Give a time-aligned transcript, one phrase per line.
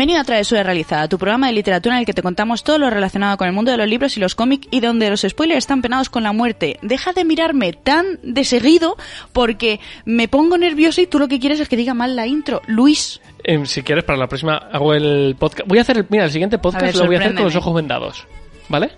[0.00, 2.88] Bienvenido a Travesura Realizada, tu programa de literatura en el que te contamos todo lo
[2.88, 5.82] relacionado con el mundo de los libros y los cómics y donde los spoilers están
[5.82, 6.78] penados con la muerte.
[6.80, 8.96] Deja de mirarme tan de seguido
[9.34, 12.62] porque me pongo nervioso y tú lo que quieres es que diga mal la intro.
[12.66, 13.20] Luis.
[13.44, 15.68] Em, si quieres, para la próxima hago el podcast.
[15.68, 17.56] Voy a hacer, el- mira, el siguiente podcast ver, lo voy a hacer con los
[17.56, 18.26] ojos vendados.
[18.70, 18.92] ¿Vale?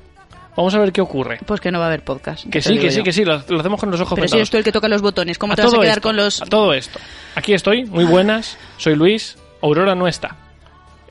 [0.56, 1.40] Vamos a ver qué ocurre.
[1.44, 2.48] Pues que no va a haber podcast.
[2.48, 4.38] Que sí, que sí, que sí, lo, lo hacemos con los ojos Pero si vendados.
[4.38, 6.14] eres tú el que toca los botones, ¿cómo A te vas a quedar esto, con
[6.14, 6.40] los...
[6.42, 7.00] A todo esto.
[7.34, 8.56] Aquí estoy, muy buenas.
[8.76, 9.36] Soy Luis.
[9.62, 10.36] Aurora no está.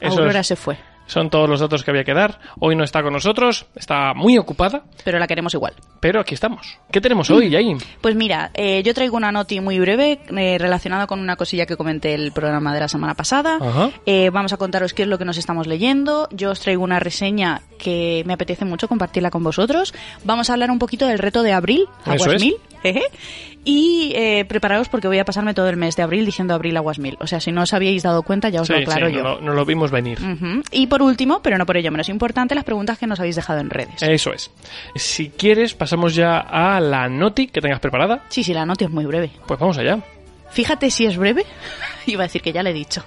[0.01, 0.77] Aurora se fue,
[1.11, 2.39] son todos los datos que había que dar.
[2.59, 5.73] Hoy no está con nosotros, está muy ocupada, pero la queremos igual.
[5.99, 6.79] pero aquí estamos.
[6.89, 7.79] ¿Qué tenemos hoy, Yain?
[7.99, 11.75] Pues mira, eh, yo traigo una noti muy breve eh, relacionada con una cosilla que
[11.75, 13.57] comenté el programa de la semana pasada.
[13.59, 13.89] Ajá.
[14.05, 16.29] Eh, vamos a contaros qué es lo que nos estamos leyendo.
[16.31, 19.93] Yo os traigo una reseña que me apetece mucho compartirla con vosotros.
[20.23, 22.39] Vamos a hablar un poquito del reto de abril, Aguas.
[22.39, 22.55] Mil.
[22.81, 23.03] jeje.
[23.63, 26.97] Y eh, preparaos porque voy a pasarme todo el mes de abril diciendo abril Aguas
[26.99, 27.17] Mil.
[27.19, 29.23] O sea, si no os habíais dado cuenta, ya os Sí, lo aclaro sí, yo.
[29.23, 30.17] no, lo- no lo vimos venir.
[30.71, 33.59] Y por último, pero no por ello menos importante, las preguntas que nos habéis dejado
[33.59, 34.01] en redes.
[34.01, 34.49] Eso es.
[34.95, 38.23] Si quieres, pasamos ya a la noti que tengas preparada.
[38.29, 39.29] Sí, sí, la noti es muy breve.
[39.45, 39.99] Pues vamos allá.
[40.51, 41.45] Fíjate si es breve.
[42.07, 43.03] Iba a decir que ya le he dicho.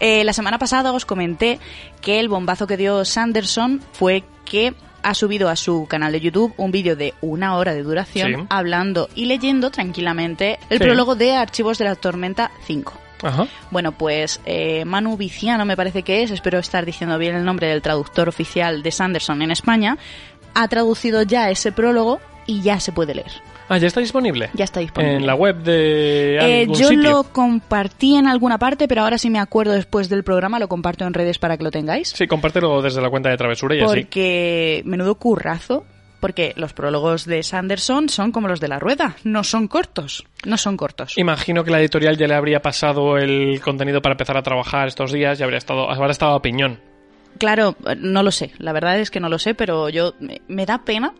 [0.00, 1.58] Eh, la semana pasada os comenté
[2.00, 6.54] que el bombazo que dio Sanderson fue que ha subido a su canal de YouTube
[6.56, 8.46] un vídeo de una hora de duración Sí.
[8.50, 10.84] hablando y leyendo tranquilamente el Sí.
[10.84, 12.92] prólogo de Archivos de la Tormenta 5.
[13.22, 13.46] Ajá.
[13.70, 17.66] Bueno, pues eh, Manu Viciano me parece que es, espero estar diciendo bien el nombre
[17.68, 19.98] del traductor oficial de Sanderson en España,
[20.54, 23.32] ha traducido ya ese prólogo y ya se puede leer.
[23.68, 24.50] Ah, ya está disponible.
[24.54, 25.16] Ya está disponible.
[25.16, 27.10] En la web de Eh, algún yo sitio.
[27.10, 31.04] lo compartí en alguna parte, pero ahora si me acuerdo después del programa lo comparto
[31.06, 32.08] en redes para que lo tengáis.
[32.10, 33.86] Sí, compártelo desde la cuenta de Travesura y así.
[34.00, 35.84] porque menudo currazo.
[36.20, 40.58] Porque los prólogos de Sanderson son como los de la rueda, no son cortos, no
[40.58, 41.16] son cortos.
[41.16, 45.12] Imagino que la editorial ya le habría pasado el contenido para empezar a trabajar estos
[45.12, 46.80] días y habría estado, habrá estado a piñón.
[47.38, 50.40] Claro, eh, no lo sé, la verdad es que no lo sé, pero yo me,
[50.48, 51.14] me da pena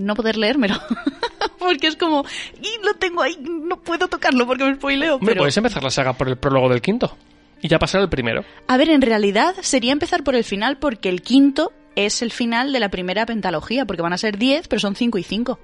[0.00, 0.74] no poder leérmelo.
[1.58, 2.24] porque es como,
[2.62, 5.18] y lo tengo ahí, no puedo tocarlo porque me spoileo.
[5.20, 5.38] Pero...
[5.38, 7.16] puedes empezar la saga por el prólogo del quinto
[7.60, 8.44] y ya pasar el primero.
[8.68, 12.72] A ver, en realidad sería empezar por el final porque el quinto es el final
[12.72, 15.58] de la primera pentalogía, porque van a ser 10, pero son 5 y 5.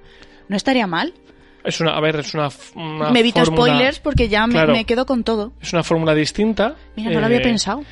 [0.49, 1.13] No estaría mal.
[1.63, 4.73] Es una, a ver, es una, una me evito fórmula- spoilers porque ya me, Claro.
[4.73, 5.53] me quedo con todo.
[5.61, 6.75] Es una fórmula distinta.
[6.95, 7.83] Mira, no lo había Eh, pensado.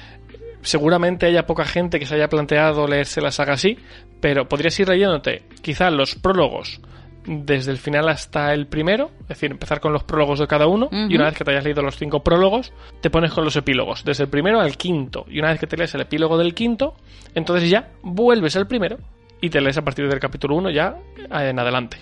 [0.64, 3.78] Seguramente haya poca gente que se haya planteado leerse la saga así,
[4.20, 6.82] pero podrías ir leyéndote quizá los prólogos
[7.26, 10.90] desde el final hasta el primero, es decir, empezar con los prólogos de cada uno,
[10.92, 14.04] y una vez que te hayas leído los cinco prólogos, te pones con los epílogos,
[14.04, 16.96] desde el primero al quinto, y una vez que te lees el epílogo del quinto,
[17.34, 18.98] entonces ya vuelves al primero
[19.42, 21.98] y te lees a partir del capítulo 1 ya eh, en adelante.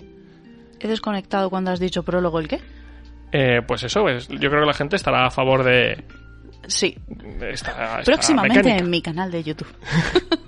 [0.80, 2.60] He desconectado cuando has dicho prólogo el qué.
[3.32, 6.04] Eh, pues eso, es, yo creo que la gente estará a favor de,
[6.68, 6.98] Sí,
[7.42, 8.84] esta, esta próximamente mecánica.
[8.84, 9.68] en mi canal de YouTube.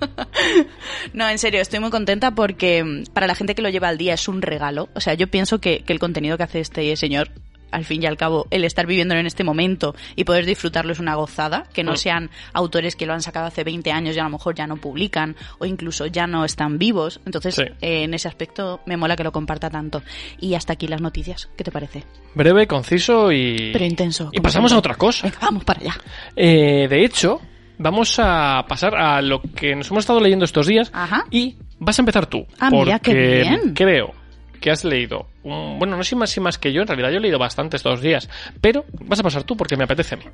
[1.12, 3.98] no, en serio, estoy muy contenta porque mm, para la gente que lo lleva al
[3.98, 4.88] día es un regalo.
[4.94, 7.30] O sea, yo pienso que, que el contenido que hace este señor,
[7.74, 10.98] al fin y al cabo, el estar viviéndolo en este momento y poder disfrutarlo es
[11.00, 11.64] una gozada.
[11.72, 11.96] Que no Mm.
[11.96, 14.76] sean autores que lo han sacado hace 20 años y a lo mejor ya no
[14.76, 17.20] publican o incluso ya no están vivos.
[17.26, 17.62] Entonces, Sí.
[17.80, 20.02] eh, en ese aspecto me mola que lo comparta tanto.
[20.40, 21.48] Y hasta aquí las noticias.
[21.56, 22.04] ¿Qué te parece?
[22.34, 23.70] Breve, conciso y...
[23.72, 24.30] Pero intenso.
[24.32, 25.26] Y pasamos a otra cosa.
[25.26, 25.94] Venga, vamos para allá.
[26.36, 27.40] Eh, de hecho,
[27.78, 30.90] vamos a pasar a lo que nos hemos estado leyendo estos días.
[30.92, 31.24] Ajá.
[31.30, 32.46] Y vas a empezar tú.
[32.58, 33.74] Ah, mira, qué bien.
[33.74, 34.14] creo
[34.60, 35.26] que has leído.
[35.42, 36.82] bueno, no sé más y más que yo.
[36.82, 38.28] En realidad yo he leído bastante estos días.
[38.60, 40.24] Pero vas a pasar tú porque me apetece a mí.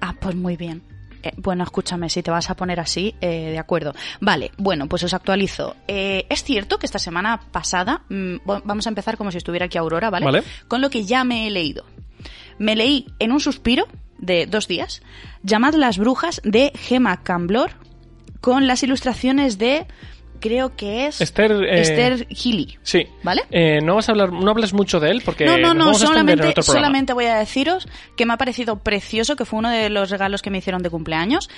[0.00, 0.82] Ah, pues muy bien.
[1.22, 3.94] Eh, bueno, escúchame, si te vas a poner así, eh, de acuerdo.
[4.20, 5.76] Vale, bueno, pues os actualizo.
[5.86, 9.78] Eh, es cierto que esta semana pasada, mm, vamos a empezar como si estuviera aquí
[9.78, 10.26] Aurora, ¿vale?
[10.26, 10.42] Vale.
[10.66, 11.84] Con lo que ya me he leído.
[12.58, 13.86] Me leí en un suspiro,
[14.22, 15.02] de dos días,
[15.42, 17.72] llamad Las Brujas de Gemma Camblor,
[18.40, 19.86] con las ilustraciones de
[20.42, 22.78] creo que es Esther, eh, Esther Healy.
[22.82, 23.06] Sí.
[23.22, 23.42] ¿Vale?
[23.50, 26.02] Eh, no vas a hablar, no hablas mucho de él porque No, no, no, vamos
[26.02, 29.46] a extender en solamente, otro solamente voy a deciros que me ha parecido precioso, que
[29.46, 31.48] fue uno de los regalos que me hicieron de cumpleaños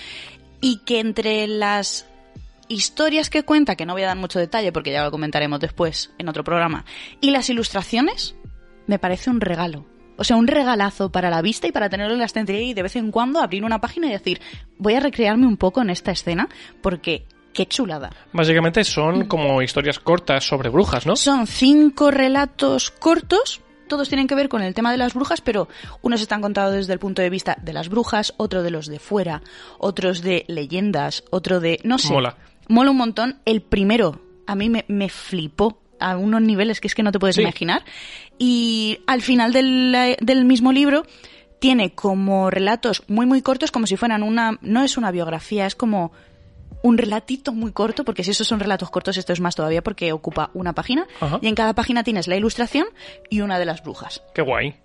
[0.61, 2.07] y que entre las
[2.69, 6.13] historias que cuenta, que no voy a dar mucho detalle porque ya lo comentaremos después
[6.19, 6.85] en otro programa,
[7.21, 8.37] y las ilustraciones,
[8.87, 9.87] me parece un regalo.
[10.17, 12.85] O sea, un regalazo para la vista y para tenerlo en la estantería y de
[12.85, 14.41] vez en cuando abrir una página y decir,
[14.79, 16.49] voy a recrearme un poco en esta escena
[16.83, 18.11] porque qué chulada.
[18.33, 21.17] Básicamente son como historias cortas sobre brujas, ¿no?
[21.17, 23.63] Son cinco relatos cortos.
[23.89, 25.69] Todos tienen que ver con el tema de las brujas, pero
[26.03, 28.99] unos están contados desde el punto de vista de las brujas, otro de los de
[28.99, 29.43] fuera,
[29.79, 31.81] otros de leyendas, otro de...
[31.85, 32.13] no sé.
[32.13, 32.37] Mola.
[32.69, 33.41] Mola un montón.
[33.45, 37.19] El primero a mí me, me flipó a unos niveles que es que no te
[37.19, 37.43] puedes Sí.
[37.43, 37.85] imaginar.
[38.39, 41.05] Y al final del, del mismo libro
[41.61, 44.59] tiene como relatos muy muy cortos, como si fueran una...
[44.63, 46.11] no es una biografía, es como
[46.85, 50.13] un relatito muy corto, porque si esos son relatos cortos, esto es más todavía porque
[50.13, 51.07] ocupa una página.
[51.19, 51.39] Ajá.
[51.41, 52.87] Y en cada página tienes la ilustración
[53.31, 54.23] y una de las brujas.
[54.35, 54.77] Qué guay.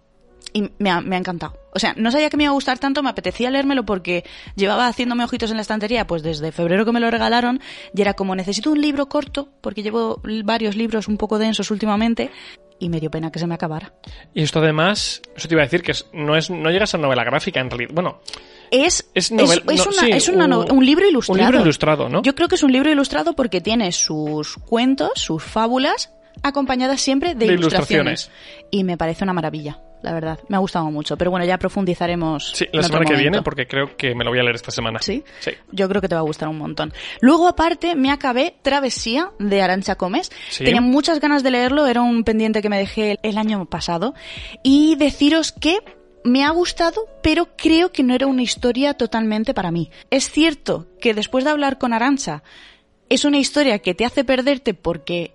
[0.54, 1.60] Y me ha, me ha encantado.
[1.74, 4.24] O sea, no sabía que me iba a gustar tanto, me apetecía leérmelo porque
[4.56, 7.60] llevaba haciéndome ojitos en la estantería, pues desde febrero que me lo regalaron,
[7.94, 12.31] y era como, necesito un libro corto, porque llevo varios libros un poco densos últimamente,
[12.80, 13.92] y me dio pena que se me acabara.
[14.34, 17.02] Y esto además, eso te iba a decir que no es no llega a ser
[17.02, 17.92] novela gráfica en realidad.
[17.94, 18.22] Bueno,
[18.71, 21.39] Es, Es es, novel- es no, una- sí, es una no- un- un libro ilustrado.
[21.39, 22.21] un libro ilustrado, ¿no?
[22.21, 26.12] Yo creo que es un libro ilustrado porque tiene sus cuentos, sus fábulas,
[26.44, 28.31] acompañadas siempre de, De ilustraciones.
[28.71, 30.39] Y me parece una maravilla, la verdad.
[30.48, 31.18] Me ha gustado mucho.
[31.18, 32.51] Pero bueno, ya profundizaremos.
[32.56, 34.56] sí, en la otro semana que viene porque creo que me lo voy a leer
[34.56, 35.00] esta semana.
[35.01, 35.24] ¿Sí?
[35.42, 35.51] Sí.
[35.71, 36.94] Yo creo que te va a gustar un montón.
[37.19, 40.31] Luego, aparte, me acabé Travesía de Arancha Comes.
[40.50, 40.63] Sí.
[40.63, 44.13] Tenía muchas ganas de leerlo, era un pendiente que me dejé el año pasado.
[44.63, 45.80] Y deciros que
[46.24, 49.89] me ha gustado, pero creo que no era una historia totalmente para mí.
[50.10, 52.44] Es cierto que después de hablar con Arancha,
[53.10, 55.33] es una historia que te hace perderte porque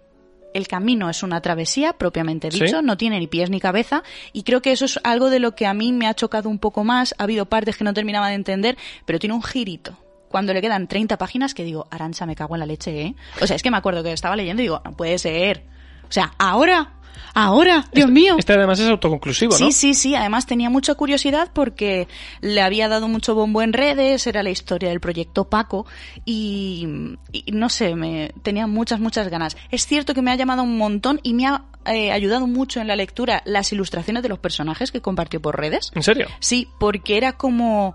[0.53, 2.61] el camino es una travesía, propiamente Sí.
[2.61, 5.57] dicho, no tiene ni pies ni cabeza, y creo que eso es algo de lo
[5.57, 7.15] que a mí me ha chocado un poco más.
[7.19, 9.99] Ha habido partes que no terminaba de entender, pero tiene un girito.
[10.29, 13.15] Cuando le quedan 30 páginas que digo, Arancha, me cago en la leche, ¿eh?
[13.41, 15.65] O sea, es que me acuerdo que estaba leyendo y digo, no puede ser.
[16.09, 16.93] O sea, ahora,
[17.35, 18.37] ahora, Dios mío.
[18.39, 19.59] Este además es autoconclusivo, ¿no?
[19.59, 20.15] Sí, sí, sí.
[20.15, 22.09] Además tenía mucha curiosidad porque
[22.41, 25.87] le había dado mucho bombo en redes, era la historia del proyecto Paco
[26.25, 29.57] y, y no sé, me tenía muchas, muchas ganas.
[29.71, 32.89] Es cierto que me ha llamado un montón y me ha eh, ayudado mucho en
[32.89, 35.91] la lectura las ilustraciones de los personajes que compartió por redes.
[35.95, 36.29] ¿En serio?
[36.41, 37.95] Sí, porque era como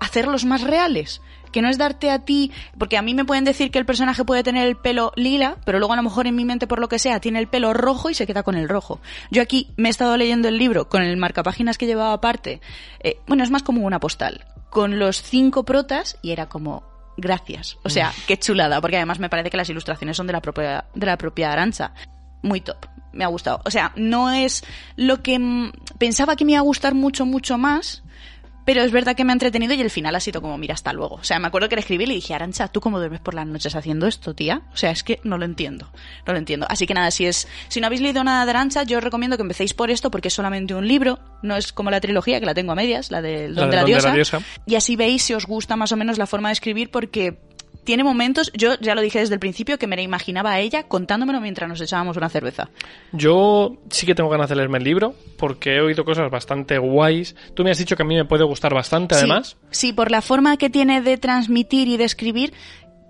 [0.00, 1.20] hacerlos más reales.
[1.54, 4.24] Que no es darte a ti, porque a mí me pueden decir que el personaje
[4.24, 6.88] puede tener el pelo lila, pero luego a lo mejor en mi mente por lo
[6.88, 8.98] que sea tiene el pelo rojo y se queda con el rojo.
[9.30, 12.60] Yo aquí me he estado leyendo el libro con el marcapáginas que llevaba aparte.
[12.98, 14.44] eh, bueno, es más como una postal.
[14.68, 16.82] Con los cinco protas y era como,
[17.16, 17.78] gracias.
[17.84, 20.86] O sea, qué chulada, porque además me parece que las ilustraciones son de la propia,
[20.92, 21.92] de la propia Arancha.
[22.42, 23.60] Muy top, me ha gustado.
[23.64, 24.64] O sea, no es
[24.96, 28.02] lo que mm, pensaba que me iba a gustar mucho, mucho más,
[28.64, 30.92] pero es verdad que me ha entretenido y el final ha sido como, mira, hasta
[30.92, 31.16] luego.
[31.16, 33.34] O sea, me acuerdo que le escribí y le dije, Arancha, ¿tú cómo duermes por
[33.34, 34.62] las noches haciendo esto, tía?
[34.72, 35.90] O sea, es que no lo entiendo.
[36.26, 36.66] No lo entiendo.
[36.68, 39.36] Así que nada, si es, si no habéis leído nada de Arancha, yo os recomiendo
[39.36, 41.18] que empecéis por esto porque es solamente un libro.
[41.42, 43.82] No es como la trilogía, que la tengo a medias, la del Don de la
[43.82, 44.08] de Diosa.
[44.08, 44.40] la Diosa.
[44.66, 47.38] Y así veis si os gusta más o menos la forma de escribir porque
[47.84, 50.84] tiene momentos, yo ya lo dije desde el principio, que me la imaginaba a ella
[50.84, 52.70] contándomelo mientras nos echábamos una cerveza.
[53.12, 57.36] Yo sí que tengo ganas de leerme el libro porque he oído cosas bastante guays.
[57.54, 59.56] Tú me has dicho que a mí me puede gustar bastante, además.
[59.70, 62.52] Sí, sí, por la forma que tiene de transmitir y de escribir,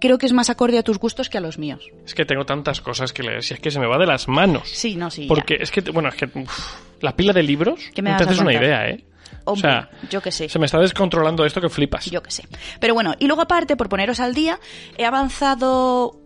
[0.01, 1.89] creo que es más acorde a tus gustos que a los míos.
[2.05, 4.29] Es que tengo tantas cosas que leer, si es que se me va de las
[4.29, 4.69] manos.
[4.69, 5.27] Sí, no, sí.
[5.27, 8.25] Porque es que, bueno, es que uf, la pila de libros, ¿Qué me no te
[8.25, 9.05] haces una idea, ¿eh?
[9.45, 10.49] Hombre, o sea, yo que sé.
[10.49, 12.07] se me está descontrolando esto que flipas.
[12.07, 12.47] Yo que sé.
[12.81, 14.59] Pero bueno, y luego aparte, por poneros al día,
[14.97, 16.21] he avanzado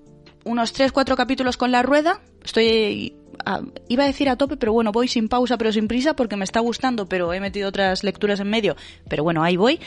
[0.45, 2.21] unos 3-4 capítulos con la rueda.
[2.45, 3.15] Estoy.
[3.45, 6.37] a- iba a decir a tope, pero bueno, voy sin pausa, pero sin prisa, porque
[6.37, 8.75] me está gustando, pero he metido otras lecturas en medio.
[9.09, 9.79] Pero bueno, ahí voy.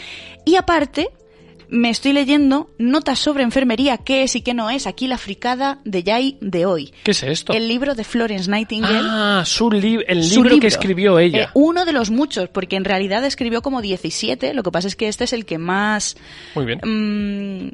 [0.46, 1.10] Y aparte,
[1.72, 5.80] me estoy leyendo notas sobre enfermería, qué es y qué no es, aquí la fricada
[5.86, 6.94] de Yai de hoy.
[7.04, 7.54] ¿Qué es esto?
[7.54, 9.00] El libro de Florence Nightingale.
[9.10, 11.44] Ah, su li- el su libro, que escribió ella.
[11.46, 14.96] Eh, uno de los muchos, porque en realidad escribió como 17, lo que pasa es
[14.96, 16.16] que este es el que más...
[16.56, 16.80] Muy bien.
[16.84, 17.72] mm,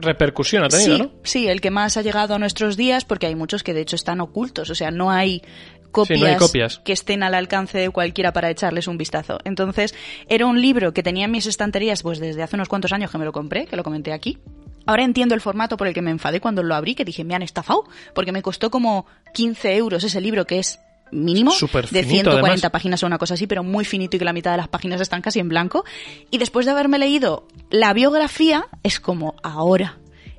[0.00, 1.10] Repercusión ha tenido, sí, ¿no?
[1.24, 3.96] sí, el que más ha llegado a nuestros días, porque hay muchos que de hecho
[3.96, 5.42] están ocultos, o sea, no hay
[5.90, 6.78] copias, Sí, no hay copias.
[6.84, 9.38] que estén al alcance de cualquiera para echarles un vistazo.
[9.44, 9.94] Entonces,
[10.28, 13.18] era un libro que tenía en mis estanterías pues desde hace unos cuantos años que
[13.18, 14.38] me lo compré, que lo comenté aquí.
[14.86, 17.34] Ahora entiendo el formato por el que me enfadé cuando lo abrí, que dije, me
[17.34, 20.80] han estafado, porque me costó como 15 euros ese libro que es
[21.10, 22.70] mínimo Súper de finito, 140 además.
[22.70, 25.00] páginas o una cosa así, pero muy finito y que la mitad de las páginas
[25.00, 25.84] están casi en blanco.
[26.30, 29.98] Y después de haberme leído la biografía, es como ahora.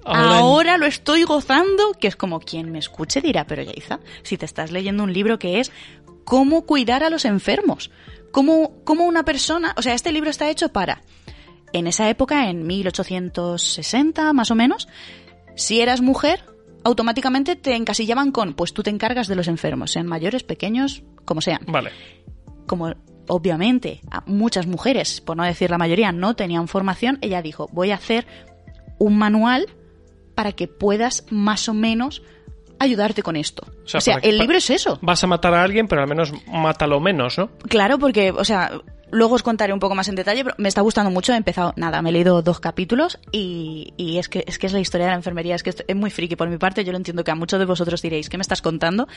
[0.09, 4.45] Ahora lo estoy gozando, que es como quien me escuche dirá, pero Yaiza, si te
[4.45, 5.71] estás leyendo un libro que es
[6.23, 7.91] cómo cuidar a los enfermos,
[8.31, 11.01] cómo, cómo una persona, o sea, este libro está hecho para,
[11.73, 14.87] en esa época, en 1860 más o menos,
[15.55, 16.43] si eras mujer,
[16.83, 21.41] automáticamente te encasillaban con, pues tú te encargas de los enfermos, sean mayores, pequeños, como
[21.41, 21.61] sean.
[21.67, 21.91] Vale.
[22.65, 22.93] Como
[23.27, 27.95] obviamente muchas mujeres, por no decir la mayoría, no tenían formación, ella dijo, voy a
[27.95, 28.25] hacer
[28.97, 29.67] un manual
[30.39, 32.21] para que puedas más o menos
[32.79, 33.63] ayudarte con esto.
[33.67, 34.97] O O sea, el libro es eso.
[35.01, 37.49] Vas a matar a alguien, pero al menos mátalo menos, ¿no?
[37.67, 38.71] Claro, porque, o sea,
[39.11, 41.33] luego os contaré un poco más en detalle, pero me está gustando mucho.
[41.33, 44.71] He empezado, nada, me he leído dos capítulos y, y es, que, es que es
[44.71, 45.55] la historia de la enfermería.
[45.55, 46.85] Es que es, muy friki por mi parte.
[46.85, 49.09] Yo lo entiendo que a muchos de vosotros diréis, ¿qué me estás contando?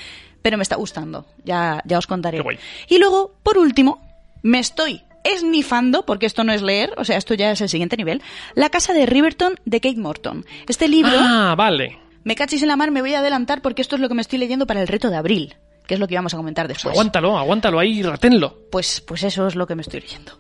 [0.43, 1.25] Pero me está gustando.
[1.45, 2.43] Ya, ya os contaré.
[2.89, 4.05] Y luego, por último,
[4.43, 7.97] me estoy esnifando, porque esto no es leer, o sea, esto ya es el siguiente
[7.97, 8.23] nivel,
[8.55, 10.45] La casa de Riverton de Kate Morton.
[10.69, 11.13] Este libro...
[11.15, 11.99] Ah, vale.
[12.25, 14.23] Me cachis en la mar, me voy a adelantar porque esto es lo que me
[14.23, 15.57] estoy leyendo para el reto de abril,
[15.89, 16.93] que es lo que íbamos a comentar Pues después.
[16.95, 18.59] aguántalo, aguántalo ahí, reténlo.
[18.71, 20.33] Pues, pues eso es lo que me estoy leyendo.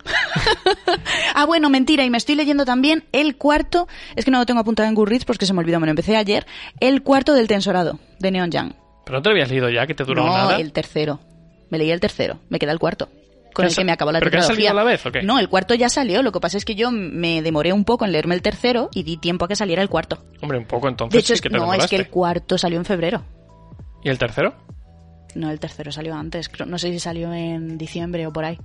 [1.35, 4.61] ah, bueno, mentira, y me estoy leyendo también el cuarto, es que no lo tengo
[4.61, 6.47] apuntado en Goodreads porque se me olvidó, me lo empecé ayer,
[6.81, 8.73] el cuarto del Tensorado, de Neon Young.
[9.05, 10.57] Pero no te lo habías leído ya, que te duró no, nada.
[10.59, 11.21] el tercero.
[11.71, 13.09] Me leí el tercero, me queda el cuarto.
[13.53, 14.55] Con ¿Que el que me acabó la pero trilogía.
[14.55, 15.23] salido a la vez, o qué?
[15.23, 18.05] No, el cuarto ya salió, lo que pasa es que yo me demoré un poco
[18.05, 20.25] en leerme el tercero y di tiempo a que saliera el cuarto.
[20.41, 22.79] Hombre, un poco entonces De hecho, sí que te no, es que el cuarto salió
[22.79, 23.23] en febrero.
[24.03, 24.55] ¿Y el tercero?
[25.35, 26.51] No, el tercero salió antes.
[26.67, 28.59] No sé si salió en diciembre o por ahí.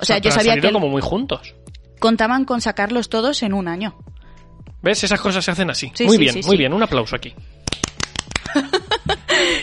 [0.00, 1.54] O sea, yo pero han sabía que el- como muy juntos.
[1.98, 3.98] contaban con sacarlos todos en un año.
[4.82, 5.04] ¿Ves?
[5.04, 5.90] Esas cosas se hacen así.
[5.94, 6.72] Sí, muy sí, bien, sí, muy bien.
[6.72, 7.34] Un aplauso aquí.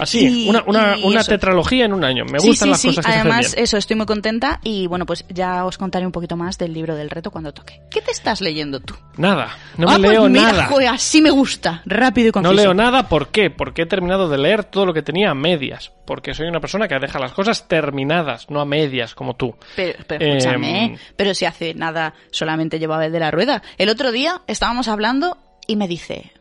[0.08, 1.32] Así, Y- una, una, y una eso.
[1.32, 2.24] tetralogía en un año.
[2.26, 2.88] Me sí, gustan sí, las sí.
[2.90, 3.64] cosas que Además, se hacen bien.
[3.66, 6.96] eso, estoy muy contenta y bueno, pues ya os contaré un poquito más del libro
[6.96, 7.82] del reto cuando toque.
[7.92, 8.96] ¿Qué te estás leyendo tú?
[9.18, 10.66] Nada, no me ah, pues leo mira, nada.
[10.68, 11.82] joder, así me gusta.
[11.86, 12.54] Rápido y No conciso.
[12.54, 13.50] leo nada, ¿por qué?
[13.50, 15.92] Porque he terminado de leer todo lo que tenía a medias.
[16.06, 19.56] Porque soy una persona que deja las cosas terminadas, no a medias, como tú.
[19.76, 23.62] Pero, pero escúchame, Em, pero si hace nada solamente llevaba el de la rueda.
[23.78, 25.38] El otro día estábamos hablando
[25.68, 26.32] y me dice,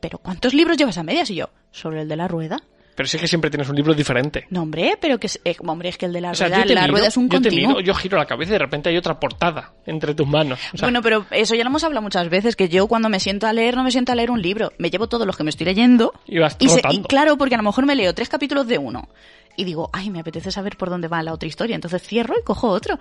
[0.00, 1.30] ¿pero cuántos libros llevas a medias?
[1.30, 2.62] Y yo, ¿sobre el de la rueda?
[2.94, 4.46] Pero sí que siempre tienes un libro diferente.
[4.50, 6.64] No, hombre, pero que es, eh, hombre, es que el de la O sea, rueda,
[6.64, 7.68] la miro, rueda es un yo te continuo.
[7.70, 10.60] miro, yo giro la cabeza y de repente hay otra portada entre tus manos.
[10.72, 13.18] O sea, bueno, pero eso ya lo hemos hablado muchas veces, que yo cuando me
[13.18, 15.42] siento a leer no me siento a leer un libro, me llevo todos los que
[15.44, 17.08] me estoy leyendo Y vas se- rotando.
[17.08, 19.08] claro, porque a lo mejor me leo tres capítulos de uno
[19.56, 22.44] y digo, ay, me apetece saber por dónde va la otra historia, entonces cierro y
[22.44, 22.98] cojo otro.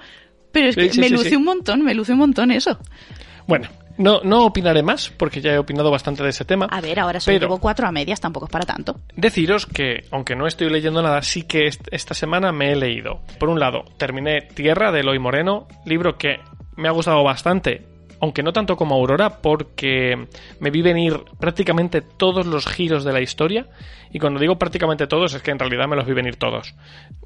[0.51, 2.79] Pero es que sí, me sí, luce un montón, me luce un montón eso.
[3.47, 6.67] Bueno, no, no opinaré más porque ya he opinado bastante de ese tema.
[6.71, 8.99] A ver, ahora solo pero llevo cuatro a medias, tampoco es para tanto.
[9.15, 13.21] deciros que, aunque no estoy leyendo nada, sí que est- esta semana me he leído.
[13.39, 16.37] Por un lado, terminé Tierra de Eloy Moreno, libro que
[16.75, 17.85] me ha gustado bastante,
[18.19, 20.27] aunque no tanto como Aurora, porque
[20.59, 23.67] me vi venir prácticamente todos los giros de la historia.
[24.11, 26.73] Y cuando digo prácticamente todos, es que en realidad me los vi venir todos,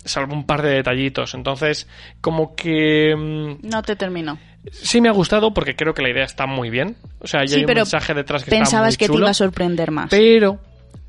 [0.06, 1.34] salvo un par de detallitos.
[1.36, 1.88] Entonces,
[2.20, 4.40] como que mm, No te termino.
[4.72, 6.96] Sí me ha gustado porque creo que la idea está muy bien.
[7.20, 9.20] O sea, ya Sí, hay un pero mensaje detrás que pensabas está muy que te
[9.20, 10.10] iba a sorprender más.
[10.10, 10.60] Pero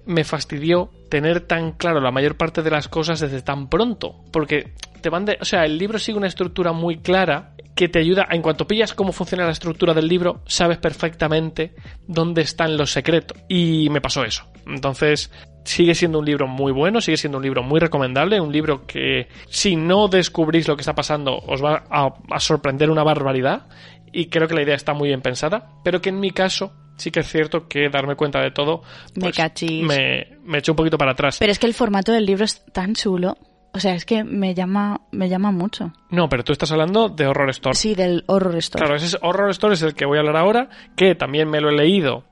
[0.07, 4.17] me fastidió tener tan claro la mayor parte de las cosas desde tan pronto.
[4.33, 5.39] Porque te van de.
[5.41, 8.27] O sea, el libro sigue una estructura muy clara que te ayuda.
[8.29, 11.77] En cuanto pillas cómo funciona la estructura del libro, sabes perfectamente
[12.09, 13.39] dónde están los secretos.
[13.49, 14.45] Y me pasó eso.
[14.67, 15.31] Entonces.
[15.65, 19.29] Sigue siendo un libro muy bueno, sigue siendo un libro muy recomendable, un libro que
[19.51, 23.67] si no descubrís lo que está pasando os va a, a sorprender una barbaridad
[24.11, 27.11] y creo que la idea está muy bien pensada, pero que en mi caso sí
[27.11, 28.81] que es cierto que darme cuenta de todo
[29.15, 29.83] Me pues, cachis.
[29.83, 31.37] me, me echó un poquito para atrás.
[31.39, 33.37] Pero es que el formato del libro es tan chulo.
[33.79, 35.93] O sea, es que me llama, me llama mucho.
[36.11, 37.77] No, pero tú estás hablando de Horror Store.
[37.77, 38.83] Sí, del horror story.
[38.83, 41.61] Claro, ese es Horror Store es el que voy a hablar ahora, que también me
[41.61, 42.25] lo he leído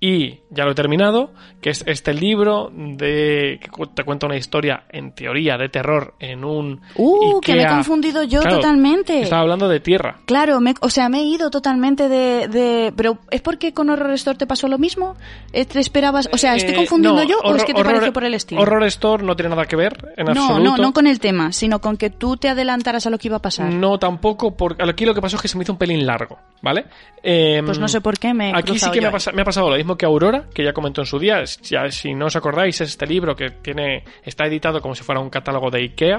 [0.00, 1.32] y ya lo he terminado,
[1.62, 6.44] que es este libro de que te cuenta una historia en teoría de terror en
[6.44, 9.22] un Uh, que me he confundido yo Claro, totalmente.
[9.22, 10.18] Estaba hablando de tierra.
[10.26, 12.92] Claro, me- o sea, me he ido totalmente de, de...
[12.94, 15.16] Pero ¿es porque con Horror Store te pasó lo mismo?
[15.52, 16.28] ¿Eh, ¿Te esperabas...?
[16.32, 18.34] O sea, ¿estoy Eh, confundiendo no, yo o es que te horror- pareció por el
[18.34, 18.60] estilo?
[18.60, 20.62] Horror Store no tiene nada que ver en no, absoluto.
[20.62, 23.38] no, no con el tema, sino con que tú te adelantaras a lo que iba
[23.38, 23.72] a pasar.
[23.72, 26.38] No, tampoco, porque aquí lo que pasó es que se me hizo un pelín largo,
[26.60, 26.84] ¿vale?
[27.22, 29.44] Em, Pues no sé por qué me he Aquí sí que me ha, me ha
[29.44, 31.44] pasado lo mismo que Aurora, que ya comentó en su día.
[31.62, 35.20] Ya, si no os acordáis, es este libro que tiene está editado como si fuera
[35.20, 36.18] un catálogo de Ikea.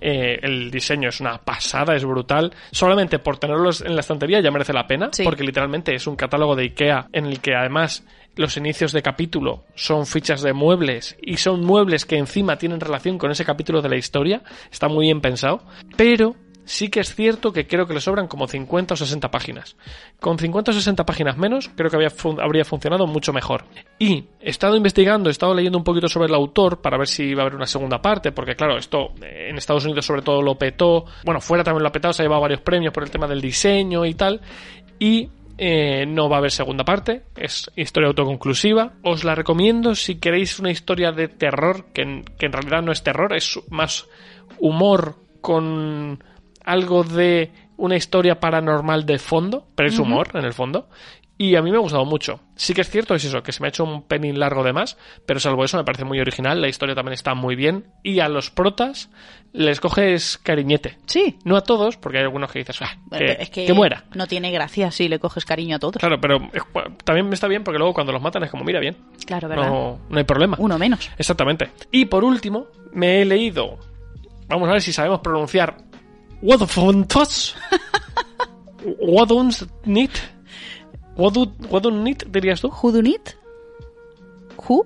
[0.00, 2.52] Eh, el diseño es una pasada, es brutal.
[2.72, 5.22] Solamente por tenerlos en la estantería ya merece la pena, Sí.
[5.22, 8.04] porque literalmente es un catálogo de Ikea en el que además
[8.36, 13.16] los inicios de capítulo son fichas de muebles y son muebles que encima tienen relación
[13.16, 14.42] con ese capítulo de la historia.
[14.72, 15.62] Está muy bien pensado.
[15.96, 19.76] Pero sí que es cierto que creo que le sobran como 50 o 60 páginas.
[20.20, 23.64] Con 50 o 60 páginas menos, creo que habría funcionado mucho mejor.
[23.98, 27.24] Y he estado investigando, he estado leyendo un poquito sobre el autor para ver si
[27.24, 30.42] iba a haber una segunda parte, porque claro, esto eh, en Estados Unidos sobre todo
[30.42, 33.10] lo petó, bueno, fuera también lo ha petado, se ha llevado varios premios por el
[33.10, 34.40] tema del diseño y tal,
[34.98, 38.94] y eh, no va a haber segunda parte, es historia autoconclusiva.
[39.02, 43.02] Os la recomiendo si queréis una historia de terror, que que en realidad no es
[43.02, 44.08] terror, es más
[44.58, 46.24] humor con
[46.64, 50.88] algo de una historia paranormal de fondo, pero es humor en el fondo.
[51.36, 52.38] Y a mí me ha gustado mucho.
[52.54, 54.72] Sí que es cierto, es eso, que se me ha hecho un pelín largo de
[54.72, 57.86] más, pero salvo eso me parece muy original, la historia también está muy bien.
[58.04, 59.10] Y a los protas
[59.52, 60.96] les coges cariñete.
[61.06, 61.36] Sí.
[61.44, 64.04] No a todos, porque hay algunos que dices, ah, Bueno, que, es que, que muera.
[64.14, 65.96] no tiene gracia si le coges cariño a todos.
[65.96, 66.60] Claro, pero eh,
[67.02, 69.66] también me está bien porque luego cuando los matan es como, mira bien, Claro, ¿verdad?
[69.66, 70.56] no, no hay problema.
[70.60, 71.10] Uno menos.
[71.18, 71.68] Exactamente.
[71.90, 73.80] Y por último, me he leído.
[74.46, 75.78] Vamos a ver si sabemos pronunciar.
[76.44, 77.56] Wadfontos.
[79.00, 80.12] Wadunit.
[81.16, 82.68] Wadunit, dirías tú.
[82.68, 83.22] Who do need?
[84.68, 84.84] Who?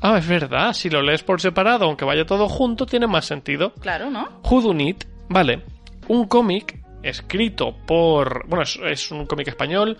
[0.00, 0.72] Ah, es verdad.
[0.72, 3.72] Si lo lees por separado, aunque vaya todo junto, tiene más sentido.
[3.74, 4.28] Claro, ¿no?
[4.42, 5.62] Whodunit, vale.
[6.08, 8.48] Un cómic escrito por.
[8.48, 9.96] Bueno, es, es un cómic español.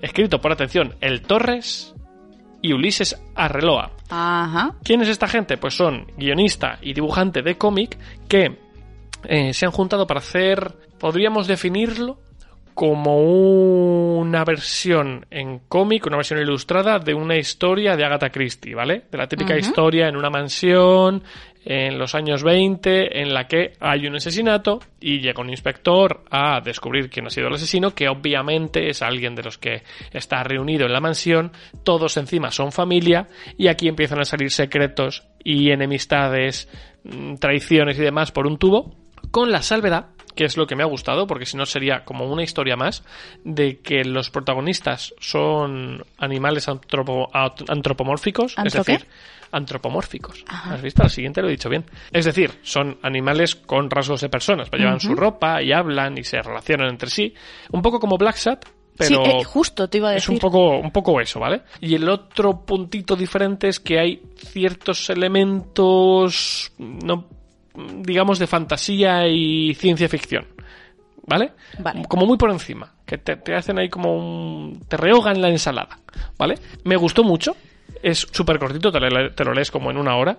[0.00, 1.94] Escrito por, atención, El Torres
[2.62, 3.92] y Ulises Arreloa.
[4.08, 4.76] Ajá.
[4.82, 5.58] ¿Quién es esta gente?
[5.58, 7.98] Pues son guionista y dibujante de cómic
[8.28, 8.61] que
[9.24, 12.18] eh, se han juntado para hacer, podríamos definirlo
[12.74, 19.04] como una versión en cómic, una versión ilustrada de una historia de Agatha Christie, ¿vale?
[19.10, 21.22] De la típica historia en una mansión
[21.64, 26.60] en los años 20 en la que hay un asesinato y llega un inspector a
[26.60, 30.86] descubrir quién ha sido el asesino, que obviamente es alguien de los que está reunido
[30.86, 31.52] en la mansión,
[31.84, 36.68] todos encima son familia y aquí empiezan a salir secretos y enemistades,
[37.04, 39.01] mm, traiciones y demás por un tubo,
[39.32, 42.24] con la salvedad que es lo que me ha gustado, porque si no sería como
[42.24, 43.04] una historia más,
[43.44, 47.28] de que los protagonistas son animales antropo-
[47.68, 49.06] antropomórficos, es decir,
[49.50, 50.42] antropomórficos.
[50.48, 50.72] Ajá.
[50.74, 51.02] ¿Has visto?
[51.02, 51.84] Al siguiente lo he dicho bien.
[52.12, 56.24] Es decir, son animales con rasgos de personas, pues llevan su ropa y hablan y
[56.24, 57.34] se relacionan entre sí,
[57.70, 58.64] un poco como Black Sat,
[58.96, 60.32] pero sí, eh, justo te iba a es decir.
[60.32, 61.60] un poco, un poco eso, ¿vale?
[61.80, 67.26] Y el otro puntito diferente es que hay ciertos elementos, no,
[67.74, 70.46] digamos, de fantasía y ciencia ficción.
[71.26, 71.52] ¿Vale?
[71.78, 72.02] Vale.
[72.08, 72.92] Como muy por encima.
[73.06, 74.80] Que te, te hacen ahí como un.
[74.88, 75.98] te rehogan la ensalada.
[76.36, 76.56] ¿Vale?
[76.84, 77.56] Me gustó mucho.
[78.02, 80.38] Es súper cortito, te, lo te lo lees como en una hora.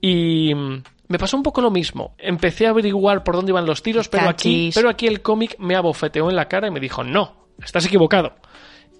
[0.00, 0.52] Y.
[0.54, 2.14] mm, Me pasó un poco lo mismo.
[2.18, 5.76] Empecé a averiguar por dónde iban los tiros, pero aquí, pero aquí el cómic me
[5.76, 8.34] abofeteó en la cara y me dijo, no, estás equivocado.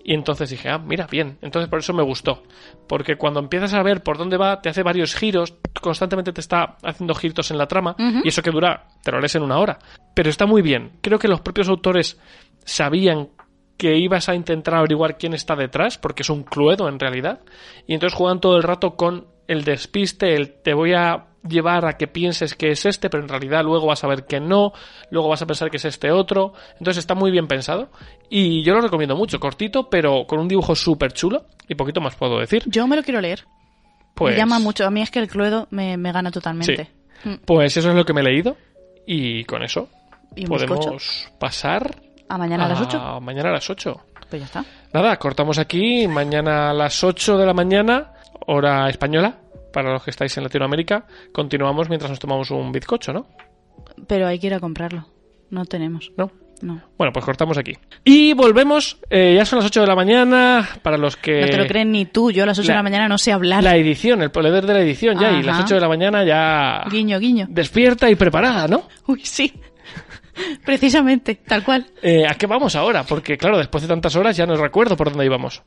[0.06, 1.38] Y entonces dije, ah, mira, bien.
[1.40, 2.42] Entonces por eso me gustó.
[2.86, 6.76] Porque cuando empiezas a ver por dónde va, te hace varios giros, constantemente te está
[6.82, 9.78] haciendo giros en la trama, y eso que dura, te lo lees en una hora.
[10.14, 10.92] Pero está muy bien.
[11.00, 12.20] Creo que los propios autores
[12.64, 13.30] sabían
[13.78, 17.40] que ibas a intentar averiguar quién está detrás, porque es un cluedo en realidad.
[17.86, 21.96] Y entonces juegan todo el rato con el despiste, el te voy a llevar a
[21.98, 24.72] que pienses que es este, pero en realidad luego vas a ver que no,
[25.10, 26.54] luego vas a pensar que es este otro.
[26.78, 27.90] Entonces está muy bien pensado.
[28.30, 31.46] Y yo lo recomiendo mucho, cortito, pero con un dibujo súper chulo.
[31.68, 32.62] Y poquito más puedo decir.
[32.66, 33.44] Yo me lo quiero leer.
[34.14, 34.86] Pues, Me llama mucho.
[34.86, 36.90] A mí es que el Cluedo me, me gana totalmente.
[37.24, 37.34] Mm.
[37.44, 38.56] Pues eso es lo que me he leído.
[39.06, 39.88] Y con eso
[40.34, 41.36] Y podemos bizcocho.
[41.38, 41.94] pasar
[42.28, 43.20] ¿A mañana a las 8?
[43.20, 44.00] Mañana a las 8.
[44.30, 44.64] Pues ya está.
[44.92, 46.08] Nada, cortamos aquí.
[46.08, 48.13] Mañana a las 8 de la mañana,
[48.46, 49.38] hora española,
[49.72, 51.06] para los que estáis en Latinoamérica.
[51.32, 53.26] Continuamos mientras nos tomamos un bizcocho, ¿no?
[54.06, 55.06] Pero hay que ir a comprarlo.
[55.50, 56.12] No tenemos.
[56.16, 56.30] ¿No?
[56.62, 56.80] No.
[56.96, 57.72] Bueno, pues cortamos aquí.
[58.04, 58.98] Y volvemos.
[59.10, 60.66] eh, ya son las 8 de la mañana.
[60.82, 61.40] Para los que.
[61.42, 62.30] No te lo creen ni tú.
[62.30, 63.62] Yo a las 8 de la- la mañana no sé hablar.
[63.62, 65.32] La edición, el poder de la edición ya.
[65.32, 65.42] Y Ajá.
[65.42, 66.84] las 8 de la mañana ya.
[66.90, 67.46] Guiño, guiño.
[67.50, 68.88] Despierta y preparada, ¿no?
[69.06, 69.52] Uy, sí.
[70.64, 71.86] Precisamente, tal cual.
[72.02, 73.02] Eh, ¿A qué vamos ahora?
[73.04, 75.62] Porque, claro, después de tantas horas ya no recuerdo por dónde íbamos.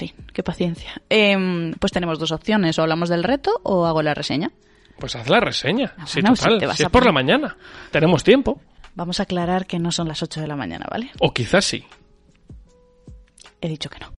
[0.00, 1.02] En fin, qué paciencia.
[1.08, 2.78] Em, pues tenemos dos opciones.
[2.78, 4.52] O hablamos del reto o hago la reseña.
[4.96, 5.92] Pues haz la reseña.
[5.98, 6.70] Ah, sí, bueno, si total.
[6.70, 7.56] es por la mañana.
[7.90, 8.60] Tenemos tiempo.
[8.94, 11.10] Vamos a aclarar que no son las 8 de la mañana, ¿vale?
[11.20, 11.84] O quizás sí.
[13.60, 14.17] He dicho que no.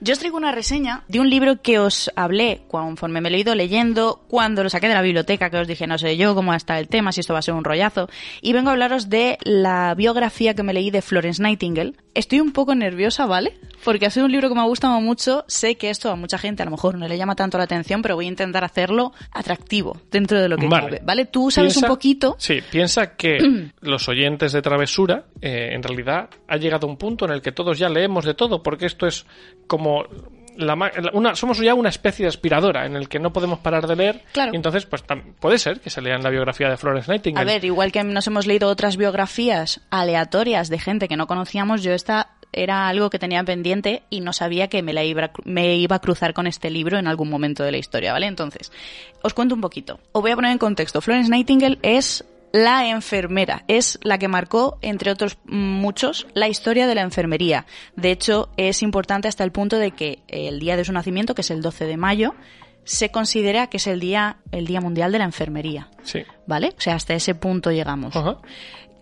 [0.00, 3.40] yo os traigo una reseña de un libro que os hablé conforme me lo he
[3.40, 6.54] ido leyendo, cuando lo saqué de la biblioteca, que os dije, no sé yo cómo
[6.54, 8.08] está el tema, si esto va a ser un rollazo,
[8.42, 11.94] y vengo a hablaros de la biografía que me leí de Florence Nightingale.
[12.14, 13.58] Estoy un poco nerviosa, ¿vale?
[13.84, 16.36] Porque ha sido un libro que me ha gustado mucho, sé que esto a mucha
[16.38, 19.12] gente a lo mejor no le llama tanto la atención, pero voy a intentar hacerlo
[19.32, 20.84] atractivo dentro de lo que Vale.
[20.86, 21.26] cabe, ¿vale?
[21.26, 22.36] Tú sabes Piensa- un poquito...
[22.38, 23.38] Sí, piensa que
[23.80, 27.78] los oyentes de Travesura, eh, en realidad, ha llegado un punto en el que todos
[27.78, 29.24] ya leemos de todo, porque esto es
[29.66, 29.87] como.
[30.56, 30.74] La-
[31.12, 34.24] una, somos ya una especie de aspiradora en el que no podemos parar de leer.
[34.32, 34.50] Claro.
[34.52, 35.04] Y entonces, pues
[35.38, 37.48] puede ser que se lean la biografía de Florence Nightingale.
[37.48, 41.84] A ver, igual que nos hemos leído otras biografías aleatorias de gente que no conocíamos,
[41.84, 45.76] yo esta era algo que tenía pendiente y no sabía que me, la iba, me
[45.76, 48.26] iba a cruzar con este libro en algún momento de la historia, ¿vale?
[48.26, 48.72] Entonces,
[49.22, 50.00] os cuento un poquito.
[50.10, 51.00] Os voy a poner en contexto.
[51.00, 56.94] Florence Nightingale es la enfermera, es la que marcó, entre otros muchos, la historia de
[56.94, 57.66] la enfermería.
[57.96, 61.42] De hecho, es importante hasta el punto de que el día de su nacimiento, que
[61.42, 62.34] es el 12 de mayo,
[62.84, 65.88] se considera que es el día, el día mundial de la enfermería.
[66.04, 66.22] Sí.
[66.46, 66.74] ¿Vale?
[66.76, 68.16] O sea, hasta ese punto llegamos.
[68.16, 68.38] Ajá.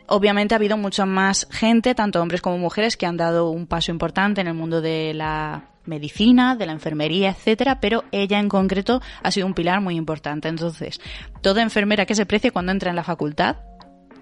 [0.09, 3.91] Obviamente ha habido mucha más gente, tanto hombres como mujeres, que han dado un paso
[3.91, 9.01] importante en el mundo de la medicina, de la enfermería, etcétera, pero ella en concreto
[9.22, 10.49] ha sido un pilar muy importante.
[10.49, 11.01] Entonces,
[11.42, 13.57] toda enfermera que se precie cuando entra en la facultad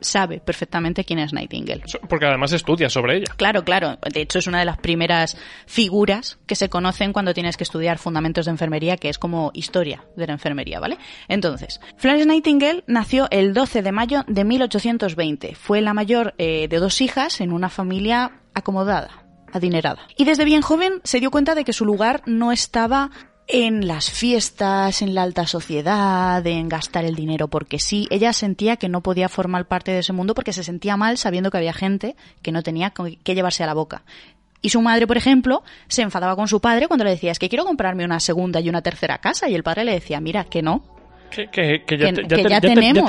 [0.04, 1.82] sabe perfectamente quién es Nightingale.
[2.08, 3.32] Porque además estudia sobre ella.
[3.36, 3.98] Claro, claro.
[4.12, 7.98] De hecho, es una de las primeras figuras que se conocen cuando tienes que estudiar
[7.98, 10.98] fundamentos de enfermería, que es como historia de la enfermería, ¿vale?
[11.28, 15.54] Entonces, Florence Nightingale nació el 12 de mayo de 1820.
[15.54, 19.23] Fue la mayor eh, de dos hijas en una familia acomodada,
[19.54, 20.06] adinerada.
[20.16, 23.10] Y desde bien joven se dio cuenta de que su lugar no estaba
[23.46, 28.06] en las fiestas, en la alta sociedad, en gastar el dinero porque sí.
[28.10, 31.50] Ella sentía que no podía formar parte de ese mundo porque se sentía mal sabiendo
[31.50, 34.02] que había gente que no tenía que llevarse a la boca.
[34.62, 37.50] Y su madre, por ejemplo, se enfadaba con su padre cuando le decía, es que
[37.50, 39.46] quiero comprarme una segunda y una tercera casa.
[39.46, 40.82] Y el padre le decía, mira, que no,
[41.30, 43.08] Que, que- que ya, que, te- ya que te- ya ya te- ya tenemos.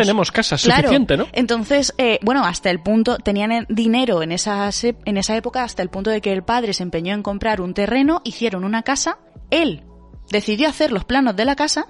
[0.57, 0.81] Claro.
[0.83, 1.27] suficiente, ¿no?
[1.33, 5.83] Entonces, eh, bueno, hasta el punto, tenían en- dinero en esa, en esa época hasta
[5.83, 9.19] el punto de que el padre se empeñó en comprar un terreno, hicieron una casa,
[9.51, 9.83] él
[10.31, 11.87] decidió hacer los planos de la casa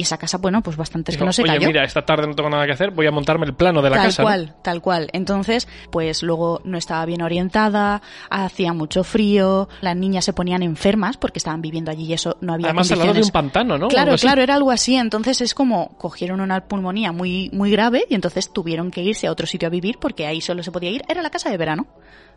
[0.00, 1.66] y esa casa, bueno, pues bastante es que no se Oye, cayó.
[1.66, 3.96] mira, esta tarde no tengo nada que hacer, voy a montarme el plano de la
[3.96, 4.22] tal casa.
[4.22, 4.28] ¿no?
[4.28, 5.10] cual, tal cual.
[5.12, 11.18] Entonces, pues luego no estaba bien orientada, hacía mucho frío, las niñas se ponían enfermas
[11.18, 13.88] porque estaban viviendo allí y eso no había Además, al lado de un pantano, ¿no?
[13.88, 14.96] Claro, claro, era algo así.
[14.96, 19.32] Entonces es como cogieron una pulmonía muy, muy grave y entonces tuvieron que irse a
[19.32, 21.02] otro sitio a vivir porque ahí solo se podía ir.
[21.08, 21.86] Era la casa de verano.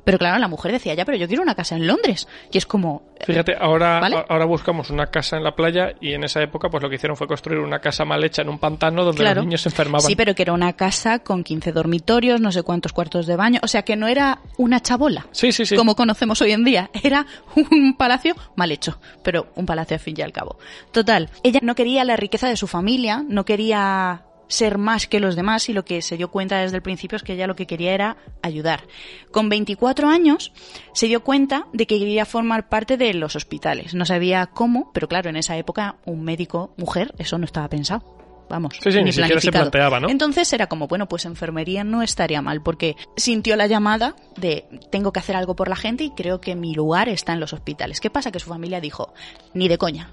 [0.03, 2.27] Pero claro, la mujer decía, ya, pero yo quiero una casa en Londres.
[2.51, 3.03] Y es como...
[3.25, 6.89] Fíjate, ahora, ahora buscamos una casa en la playa y en esa época pues lo
[6.89, 9.35] que hicieron fue construir una casa mal hecha en un pantano donde Claro.
[9.41, 10.05] los niños se enfermaban.
[10.05, 13.61] Sí, pero que era una casa con 15 dormitorios, no sé cuántos cuartos de baño.
[13.63, 15.25] O sea, que no era una chabola.
[15.31, 15.75] Sí, sí, sí.
[15.77, 16.89] Como conocemos hoy en día.
[17.01, 20.57] Era un palacio mal hecho, pero un palacio al fin y al cabo.
[20.91, 25.35] Total, ella no quería la riqueza de su familia, no quería ser más que los
[25.35, 27.67] demás y lo que se dio cuenta desde el principio es que ella lo que
[27.67, 28.83] quería era ayudar.
[29.31, 30.53] Con 24 años
[30.93, 33.93] se dio cuenta de que quería formar parte de los hospitales.
[33.93, 38.03] No sabía cómo, pero claro, en esa época un médico mujer, eso no estaba pensado.
[38.49, 40.09] Vamos, Sí, sí, ni siquiera se planteaba, ¿no?
[40.09, 45.11] Entonces era como, bueno, pues enfermería no estaría mal, porque sintió la llamada de tengo
[45.11, 47.99] que hacer algo por la gente y creo que mi lugar está en los hospitales.
[47.99, 48.31] ¿Qué pasa?
[48.31, 49.13] Que su familia dijo,
[49.53, 50.11] ni de coña.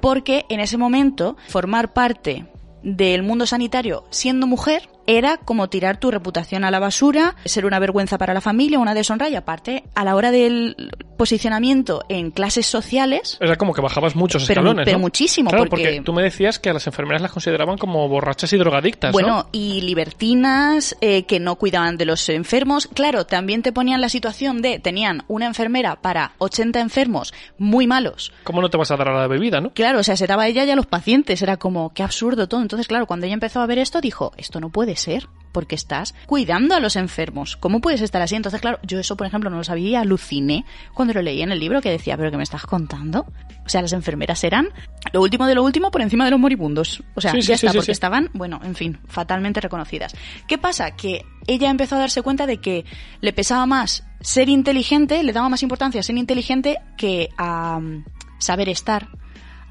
[0.00, 2.46] Porque en ese momento, formar parte
[2.86, 7.78] del mundo sanitario siendo mujer era como tirar tu reputación a la basura, ser una
[7.78, 12.66] vergüenza para la familia, una deshonra y aparte, a la hora del posicionamiento en clases
[12.66, 13.38] sociales...
[13.40, 15.02] Era como que bajabas muchos Pero, escalones, pero ¿no?
[15.02, 15.84] muchísimo, Claro, porque...
[15.84, 16.00] porque...
[16.02, 19.48] tú me decías que a las enfermeras las consideraban como borrachas y drogadictas, Bueno, ¿no?
[19.52, 22.88] y libertinas eh, que no cuidaban de los enfermos.
[22.92, 28.32] Claro, también te ponían la situación de tenían una enfermera para 80 enfermos muy malos.
[28.44, 29.70] ¿Cómo no te vas a dar a la bebida, no?
[29.70, 31.42] Claro, o sea, se daba ella y a los pacientes.
[31.42, 32.60] Era como, qué absurdo todo.
[32.62, 36.14] Entonces, claro, cuando ella empezó a ver esto, dijo, esto no puede ser, porque estás
[36.26, 37.56] cuidando a los enfermos.
[37.56, 38.36] ¿Cómo puedes estar así?
[38.36, 41.50] Entonces, claro, yo eso, por ejemplo, no lo sabía y aluciné cuando lo leí en
[41.50, 43.24] el libro que decía, ¿pero qué me estás contando?
[43.64, 44.68] O sea, las enfermeras eran
[45.14, 47.02] lo último de lo último por encima de los moribundos.
[47.14, 50.14] O sea, Sí, ya sí, está, sí, porque estaban, bueno, en fin, fatalmente reconocidas.
[50.46, 50.90] ¿Qué pasa?
[50.90, 52.84] Que ella empezó a darse cuenta de que
[53.22, 58.04] le pesaba más ser inteligente, le daba más importancia a ser inteligente que a mm,
[58.40, 59.08] saber estar,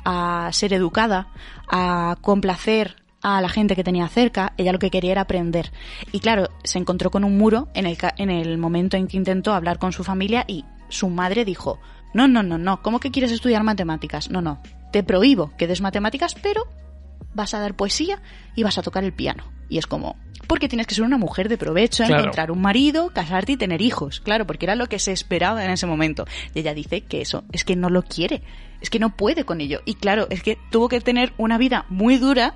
[0.03, 1.27] a ser educada,
[1.69, 5.71] a complacer a la gente que tenía cerca, ella lo que quería era aprender.
[6.11, 9.51] Y claro, se encontró con un muro en el, en el momento en que intentó
[9.53, 11.79] hablar con su familia y su madre dijo,
[12.13, 14.29] no, no, no, no, ¿cómo que quieres estudiar matemáticas?
[14.29, 14.61] No, no,
[14.91, 16.67] te prohíbo que des matemáticas, pero
[17.33, 18.21] vas a dar poesía
[18.55, 19.43] y vas a tocar el piano.
[19.69, 22.21] Y es como, porque tienes que ser una mujer de provecho, Claro.
[22.21, 24.19] encontrar un marido, casarte y tener hijos.
[24.19, 26.25] Claro, porque era lo que se esperaba en ese momento.
[26.53, 28.43] Y ella dice que eso es que no lo quiere,
[28.81, 29.81] es que no puede con ello.
[29.85, 32.55] Y claro, es que tuvo que tener una vida muy dura,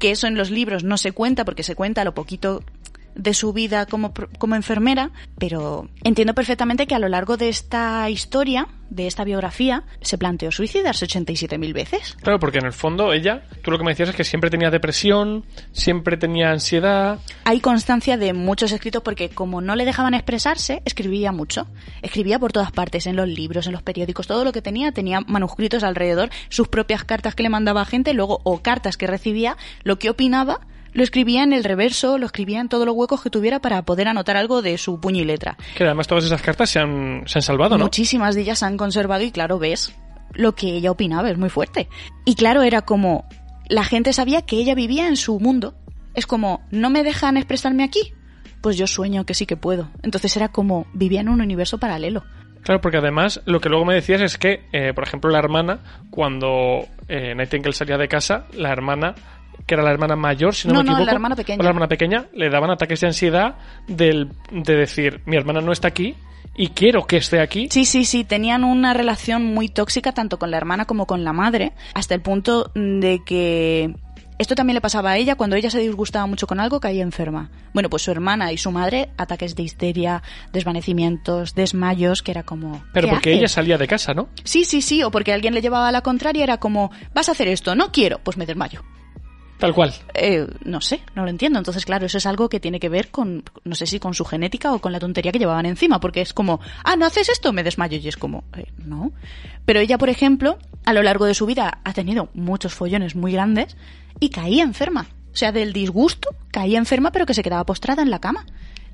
[0.00, 2.64] que eso en los libros no se cuenta porque se cuenta lo poquito
[3.14, 8.08] de su vida como, como enfermera, pero entiendo perfectamente que a lo largo de esta
[8.10, 12.16] historia, de esta biografía, se planteó suicidarse 87.000 veces.
[12.22, 14.70] Claro, porque en el fondo ella, tú lo que me decías es que siempre tenía
[14.70, 17.18] depresión, siempre tenía ansiedad.
[17.44, 21.66] Hay constancia de muchos escritos porque como no le dejaban expresarse, escribía mucho.
[22.02, 25.20] Escribía por todas partes, en los libros, en los periódicos, todo lo que tenía, tenía
[25.20, 29.56] manuscritos alrededor, sus propias cartas que le mandaba a gente, luego o cartas que recibía,
[29.84, 30.60] lo que opinaba,
[30.92, 34.08] lo escribía en el reverso, lo escribía en todos los huecos que tuviera para poder
[34.08, 35.56] anotar algo de su puño y letra.
[35.76, 37.84] Que además todas esas cartas se han, se han salvado, ¿no?
[37.84, 39.94] Muchísimas de ellas se han conservado y claro, ves
[40.32, 41.88] lo que ella opinaba, es muy fuerte.
[42.24, 43.26] Y claro, era como
[43.68, 45.74] la gente sabía que ella vivía en su mundo.
[46.14, 48.12] Es como, ¿no me dejan expresarme aquí?
[48.60, 49.90] Pues yo sueño que sí que puedo.
[50.02, 52.24] Entonces era como vivía en un universo paralelo.
[52.62, 55.80] Claro, porque además lo que luego me decías es que, eh, por ejemplo, la hermana,
[56.10, 59.14] cuando eh, Nightingale salía de casa, la hermana,
[59.66, 61.58] que era la hermana mayor, si no, No, me no, la equivoco, hermana pequeña.
[61.60, 63.54] o la hermana pequeña, le daban ataques de ansiedad
[63.86, 66.14] del, de decir, mi hermana no está aquí
[66.56, 67.68] y quiero que esté aquí.
[67.70, 71.32] Sí, sí, sí, tenían una relación muy tóxica tanto con la hermana como con la
[71.32, 73.94] madre, hasta el punto de que
[74.38, 77.50] esto también le pasaba a ella cuando ella se disgustaba mucho con algo, caía enferma.
[77.74, 82.82] Bueno, pues su hermana y su madre, ataques de histeria, desvanecimientos, desmayos, que era como...
[82.94, 84.28] Pero ¿qué porque ella salía de casa, ¿no?
[84.44, 87.32] Sí, sí, sí, o porque alguien le llevaba a la contraria, era como, vas a
[87.32, 88.82] hacer esto, no quiero, pues me desmayo.
[89.60, 89.92] Tal cual.
[90.14, 91.58] Eh, no sé, no lo entiendo.
[91.58, 94.24] Entonces, claro, eso es algo que tiene que ver con, no sé si con su
[94.24, 97.52] genética o con la tontería que llevaban encima, porque es como, ah, no haces esto,
[97.52, 97.98] me desmayo.
[97.98, 99.12] Y es como, eh, no.
[99.66, 103.32] Pero ella, por ejemplo, a lo largo de su vida ha tenido muchos follones muy
[103.32, 103.76] grandes
[104.18, 105.08] y caía enferma.
[105.32, 108.46] O sea, del disgusto, caía enferma, pero que se quedaba postrada en la cama.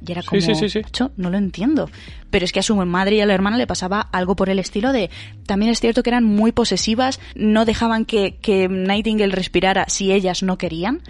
[0.04, 0.80] Y era como, sí, sí, sí.
[0.82, 1.88] "Macho, no lo entiendo.
[2.30, 4.59] Pero es que a su madre y a la hermana le pasaba algo por el
[4.59, 5.11] estilo de...
[5.46, 10.42] También es cierto que eran muy posesivas, no dejaban que, que Nightingale respirara si ellas
[10.42, 11.02] no querían,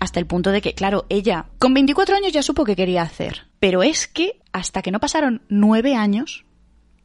[0.00, 3.46] hasta el punto de que, claro, ella con 24 años ya supo que quería hacer.
[3.58, 6.44] Pero es que hasta que no pasaron nueve años,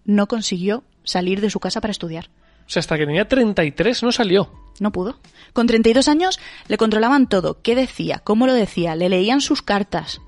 [0.05, 2.29] no consiguió salir de su casa para estudiar.
[2.65, 4.51] O sea, hasta que tenía 33 no salió.
[4.79, 5.19] No pudo.
[5.51, 7.61] Con 32 años le controlaban todo.
[7.61, 8.19] ¿Qué decía?
[8.23, 8.95] ¿Cómo lo decía?
[8.95, 10.21] Le leían sus cartas.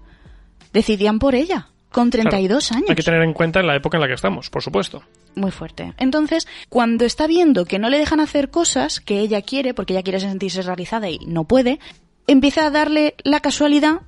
[0.75, 1.69] Decidían por ella.
[1.89, 2.89] Con 32 Claro, años.
[2.89, 5.01] Hay que tener en cuenta en la época en la que estamos, por supuesto.
[5.35, 5.93] Muy fuerte.
[5.97, 10.03] Entonces, cuando está viendo que no le dejan hacer cosas que ella quiere, porque ella
[10.03, 11.79] quiere sentirse realizada y no puede,
[12.27, 14.01] empieza a darle la casualidad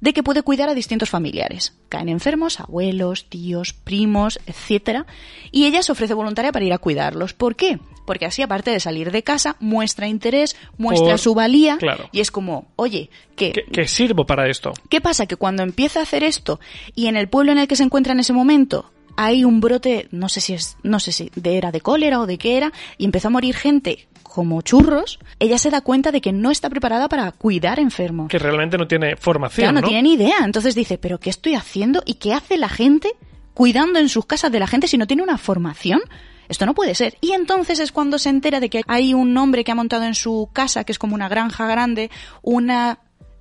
[0.00, 1.74] de que puede cuidar a distintos familiares.
[1.88, 5.06] Caen enfermos, abuelos, tíos, primos, etcétera,
[5.50, 7.32] y ella se ofrece voluntaria para ir a cuidarlos.
[7.34, 7.78] ¿Por qué?
[8.06, 12.08] Porque así, aparte de salir de casa, muestra interés, muestra Por- su valía, claro.
[12.12, 14.72] y es como, oye, que Que, que sirvo para esto.
[14.88, 15.26] ¿Qué pasa?
[15.26, 16.58] Que cuando empieza a hacer esto
[16.94, 20.06] y en el pueblo en el que se encuentra en ese momento hay un brote,
[20.12, 22.72] no sé si es, no sé si de era de cólera o de qué era,
[22.98, 26.70] y empezó a morir gente como churros, ella se da cuenta de que no está
[26.70, 28.28] preparada para cuidar enfermos.
[28.28, 29.88] Que realmente no tiene formación, Claro, no, ¿no?
[29.88, 30.38] tiene ni idea.
[30.44, 32.02] Entonces dice, ¿pero qué estoy haciendo?
[32.06, 33.10] ¿Y qué hace la gente
[33.54, 36.00] cuidando en sus casas de la gente si no tiene una formación?
[36.48, 37.16] Esto no puede ser.
[37.20, 40.14] Y entonces es cuando se entera de que hay un hombre que ha montado en
[40.14, 42.10] su casa, que es como una granja grande,
[42.42, 43.00] una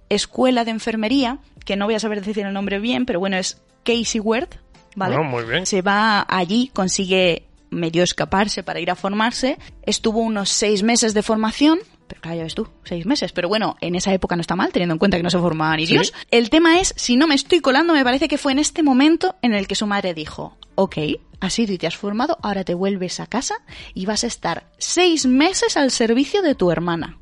[0.10, 3.62] escuela de enfermería, que no voy a saber decir el nombre bien, pero bueno, es
[3.84, 4.56] Casey Worth,
[4.96, 5.16] ¿vale?
[5.16, 5.66] Bueno, muy bien.
[5.66, 9.58] Se va allí, consigue medio escaparse para ir a formarse.
[9.84, 13.34] Estuvo unos seis meses de formación Pero claro, ya ves tú, seis meses.
[13.34, 15.78] Pero bueno, en esa época no está mal, teniendo en cuenta que no se formaban
[15.78, 16.14] ni Dios.
[16.32, 19.36] El tema es, si no me estoy colando, me parece que fue en este momento
[19.42, 20.98] en el que su madre dijo, ok,
[21.42, 23.56] has ido y te has formado, ahora te vuelves a casa
[23.94, 27.18] y vas a estar seis meses al servicio de tu hermana.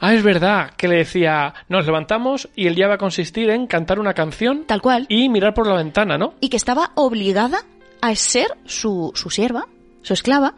[0.00, 3.66] Ah, es verdad, que le decía, nos levantamos y el día va a consistir en
[3.66, 5.04] cantar una canción Tal cual.
[5.10, 6.32] y mirar por la ventana, ¿no?
[6.40, 7.58] y que estaba obligada
[8.00, 9.66] a ser su, su sierva,
[10.02, 10.54] su esclava.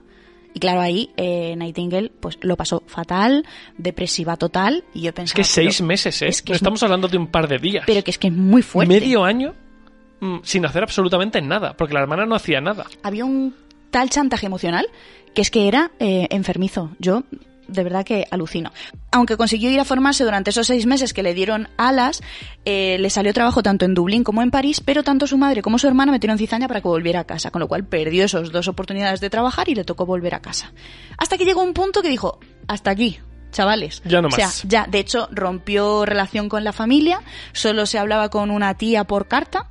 [0.56, 3.44] Y claro, ahí eh, Nightingale pues lo pasó fatal,
[3.76, 5.36] depresiva total, y yo Es pensaba...
[5.36, 6.28] que seis meses, ¿eh?
[6.28, 7.84] es que no es estamos hablando de un par de días.
[7.86, 8.92] Pero que es que es muy fuerte.
[8.94, 9.52] Medio año
[10.20, 12.86] mm, sin hacer absolutamente nada, porque la hermana no hacía nada.
[13.02, 13.52] Había un
[13.90, 14.86] tal chantaje emocional
[15.34, 16.90] que es que era eh, enfermizo.
[17.00, 17.24] Yo
[17.68, 18.72] de verdad que alucino.
[19.12, 22.22] Aunque consiguió ir a formarse durante esos seis meses que le dieron alas,
[22.64, 25.78] eh, le salió trabajo tanto en Dublín como en París, pero tanto su madre como
[25.78, 28.68] su hermana metieron cizaña para que volviera a casa, con lo cual perdió esas dos
[28.68, 30.72] oportunidades de trabajar y le tocó volver a casa.
[31.16, 33.18] Hasta que llegó un punto que dijo, hasta aquí.
[33.52, 34.02] Chavales.
[34.04, 34.64] Ya no O sea, más.
[34.66, 37.20] ya, de hecho, rompió relación con la familia,
[37.52, 39.70] solo se hablaba con una tía por carta,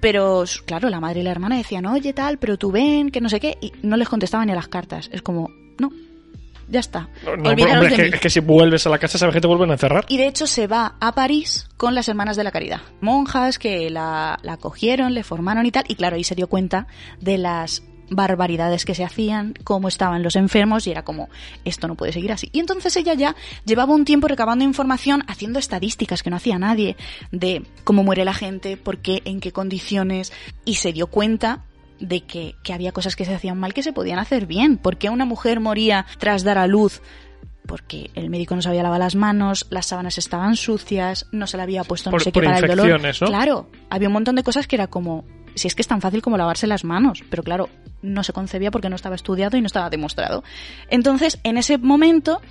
[0.00, 3.28] pero claro, la madre y la hermana decían, oye tal, pero tú ven, que no
[3.28, 5.10] sé qué, y no les contestaban ni a las cartas.
[5.12, 5.90] Es como, no,
[6.72, 7.08] ya está.
[7.24, 8.10] No, no, Olvidaros hombre, de es, mí.
[8.10, 10.06] que, es que si vuelves a la casa sabes que te vuelven a encerrar.
[10.08, 12.80] Y de hecho se va a París con las hermanas de la caridad.
[13.00, 15.84] Monjas que la, la acogieron, le formaron y tal.
[15.86, 16.86] Y claro, ahí se dio cuenta
[17.20, 21.28] de las barbaridades que se hacían, cómo estaban los enfermos y era como,
[21.64, 22.48] esto no puede seguir así.
[22.52, 26.96] Y entonces ella ya llevaba un tiempo recabando información, haciendo estadísticas que no hacía nadie,
[27.30, 30.32] de cómo muere la gente, por qué, en qué condiciones,
[30.64, 31.64] y se dio cuenta
[32.02, 34.76] de que, que había cosas que se hacían mal que se podían hacer bien.
[34.76, 37.00] ¿Por qué una mujer moría tras dar a luz?
[37.66, 41.56] Porque el médico no se había lavado las manos, las sábanas estaban sucias, no se
[41.56, 43.00] le había puesto no sé qué para el dolor.
[43.00, 43.26] ¿no?
[43.28, 46.22] Claro, había un montón de cosas que era como, si es que es tan fácil
[46.22, 47.68] como lavarse las manos, pero claro,
[48.02, 50.42] no se concebía porque no estaba estudiado y no estaba demostrado.
[50.88, 52.42] Entonces, en ese momento,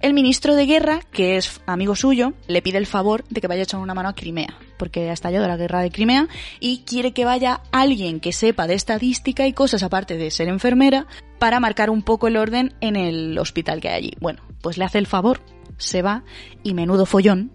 [0.00, 3.62] el ministro de guerra, que es amigo suyo, le pide el favor de que vaya
[3.62, 6.28] a echar una mano a Crimea, porque ha estallado la guerra de Crimea
[6.60, 11.06] y quiere que vaya alguien que sepa de estadística y cosas aparte de ser enfermera
[11.38, 14.12] para marcar un poco el orden en el hospital que hay allí.
[14.20, 15.40] Bueno, pues le hace el favor,
[15.76, 16.24] se va
[16.62, 17.52] y menudo follón,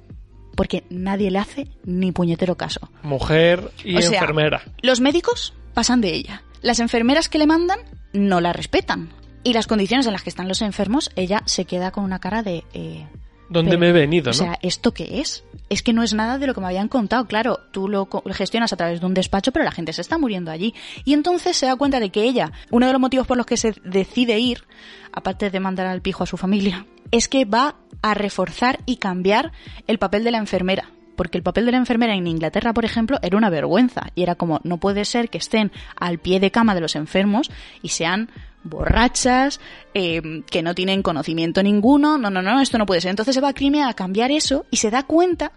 [0.56, 2.90] porque nadie le hace ni puñetero caso.
[3.02, 4.64] Mujer y O sea, enfermera.
[4.82, 6.44] Los médicos pasan de ella.
[6.62, 7.80] Las enfermeras que le mandan
[8.14, 9.10] no la respetan.
[9.44, 12.44] Y las condiciones en las que están los enfermos, ella se queda con una cara
[12.44, 12.64] de...
[12.74, 13.06] eh,
[13.50, 14.38] ¿Dónde pero, me he venido, O no?
[14.38, 15.44] sea, ¿esto qué es?
[15.70, 17.26] Es que no es nada de lo que me habían contado.
[17.26, 20.50] Claro, tú lo gestionas a través de un despacho, pero la gente se está muriendo
[20.50, 20.74] allí.
[21.04, 23.58] Y entonces se da cuenta de que ella, uno de los motivos por los que
[23.58, 24.64] se decide ir,
[25.12, 29.52] aparte de mandar al pijo a su familia, es que va a reforzar y cambiar
[29.88, 30.90] el papel de la enfermera.
[31.16, 34.08] Porque el papel de la enfermera en Inglaterra, por ejemplo, era una vergüenza.
[34.16, 37.52] Y era como, no puede ser que estén al pie de cama de los enfermos
[37.84, 38.30] y sean
[38.64, 39.60] borrachas,
[39.94, 42.18] eh, que no tienen conocimiento ninguno.
[42.18, 43.12] No, no, no, esto no puede ser.
[43.12, 45.54] Entonces se va a Crimea a cambiar eso y se da cuenta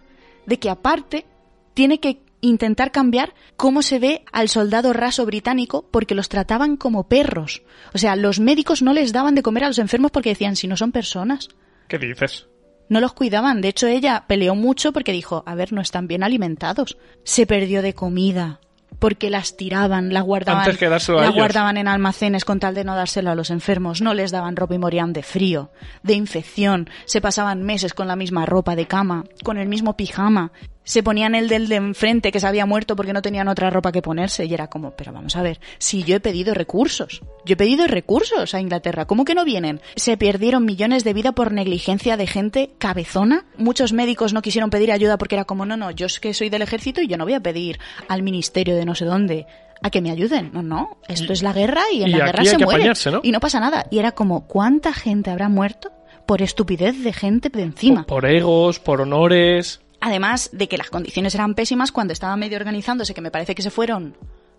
[0.46, 1.26] de que aparte
[1.74, 7.08] tiene que intentar cambiar cómo se ve al soldado raso británico porque los trataban como
[7.08, 7.62] perros.
[7.94, 10.68] O sea, los médicos no les daban de comer a los enfermos porque decían, si
[10.68, 11.48] no son personas.
[11.88, 12.46] ¿Qué dices?
[12.88, 13.60] No los cuidaban.
[13.60, 16.96] De hecho, ella peleó mucho porque dijo, a ver, no están bien alimentados.
[17.24, 18.60] Se perdió de comida.
[18.98, 21.42] Porque las tiraban, las guardaban, Antes que dárselo a las ellos.
[21.42, 24.00] guardaban en almacenes con tal de no dárselo a los enfermos.
[24.00, 25.70] No les daban ropa y morían de frío,
[26.02, 26.88] de infección.
[27.04, 30.50] Se pasaban meses con la misma ropa de cama, con el mismo pijama.
[30.86, 33.90] Se ponían el del de enfrente que se había muerto porque no tenían otra ropa
[33.90, 34.44] que ponerse.
[34.44, 37.88] Y era como, pero vamos a ver, si yo he pedido recursos, yo he pedido
[37.88, 39.80] recursos a Inglaterra, ¿cómo que no vienen?
[39.96, 43.46] Se perdieron millones de vida por negligencia de gente cabezona.
[43.58, 46.50] Muchos médicos no quisieron pedir ayuda porque era como, no, no, yo es que soy
[46.50, 49.46] del ejército y yo no voy a pedir al ministerio de no sé dónde
[49.82, 50.50] a que me ayuden.
[50.52, 52.92] No, no, esto es la guerra y en y la guerra se muere.
[53.10, 53.20] ¿no?
[53.24, 53.86] Y no pasa nada.
[53.90, 55.90] Y era como, ¿cuánta gente habrá muerto
[56.26, 58.04] por estupidez de gente de encima?
[58.06, 59.80] Por, por egos, por honores.
[60.06, 63.62] Además de que las condiciones eran pésimas cuando estaba medio organizándose, que me parece que
[63.62, 64.16] se fueron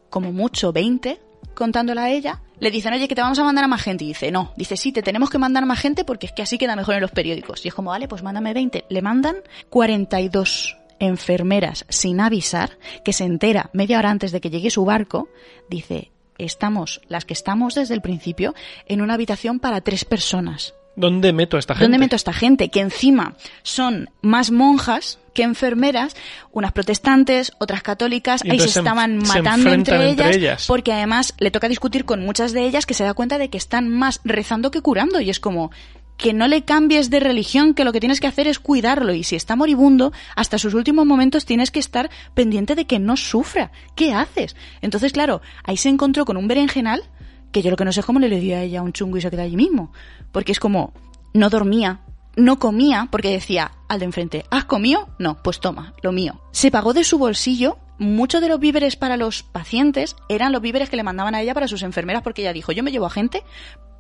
[0.09, 1.21] como mucho 20
[1.53, 4.03] contándola a ella, le dicen, oye, que te vamos a mandar a más gente.
[4.03, 4.51] Y dice, no.
[4.57, 7.01] Dice, sí, te tenemos que mandar más gente porque es que así queda mejor en
[7.01, 7.63] los periódicos.
[7.63, 8.87] Y es como, vale, pues mándame 20.
[8.89, 9.37] Le mandan
[9.69, 15.29] 42 enfermeras sin avisar, que se entera media hora antes de que llegue su barco.
[15.69, 18.53] Dice, estamos, las que estamos desde el principio,
[18.85, 20.73] en una habitación para tres personas.
[20.97, 21.85] ¿Dónde meto a esta gente?
[21.85, 22.69] ¿Dónde meto a esta gente?
[22.69, 26.15] Que encima son más monjas que enfermeras,
[26.51, 30.65] unas protestantes, otras católicas, Y ahí se estaban se matando entre ellas, entre ellas.
[30.67, 33.59] porque además le toca discutir con muchas de ellas que se da cuenta de que
[33.59, 35.69] están más rezando que curando y es como
[36.17, 39.23] que no le cambies de religión, que lo que tienes que hacer es cuidarlo y
[39.23, 43.71] si está moribundo, hasta sus últimos momentos tienes que estar pendiente de que no sufra.
[43.93, 44.55] ¿Qué haces?
[44.81, 47.03] Entonces, claro, ahí se encontró con un berenjenal
[47.51, 49.21] que yo lo que no sé es cómo le dio a ella un chungo y
[49.21, 49.91] se quedó allí mismo.
[50.31, 50.93] Porque es como,
[51.33, 52.01] no dormía,
[52.35, 55.09] no comía porque decía al de enfrente, ¿has comido?
[55.19, 56.41] No, pues toma, lo mío.
[56.51, 60.89] Se pagó de su bolsillo muchos de los víveres para los pacientes eran los víveres
[60.89, 63.09] que le mandaban a ella para sus enfermeras porque ella dijo, yo me llevo a
[63.09, 63.43] gente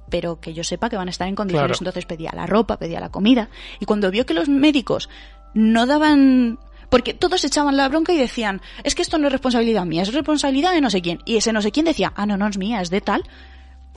[0.09, 1.79] pero que yo sepa que van a estar en condiciones.
[1.81, 3.49] Entonces pedía la ropa, pedía la comida.
[3.79, 5.09] Y cuando vio que los médicos
[5.53, 6.59] no daban
[6.89, 10.13] porque todos echaban la bronca y decían, es que esto no es responsabilidad mía, es
[10.13, 11.19] responsabilidad de no sé quién.
[11.25, 13.23] Y ese no sé quién decía, ah, no, no es mía, es de tal.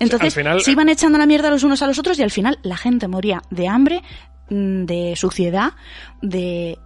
[0.01, 2.77] Entonces se iban echando la mierda los unos a los otros y al final la
[2.77, 4.03] gente moría de hambre,
[4.49, 5.75] mm, de suciedad,
[6.21, 6.79] de,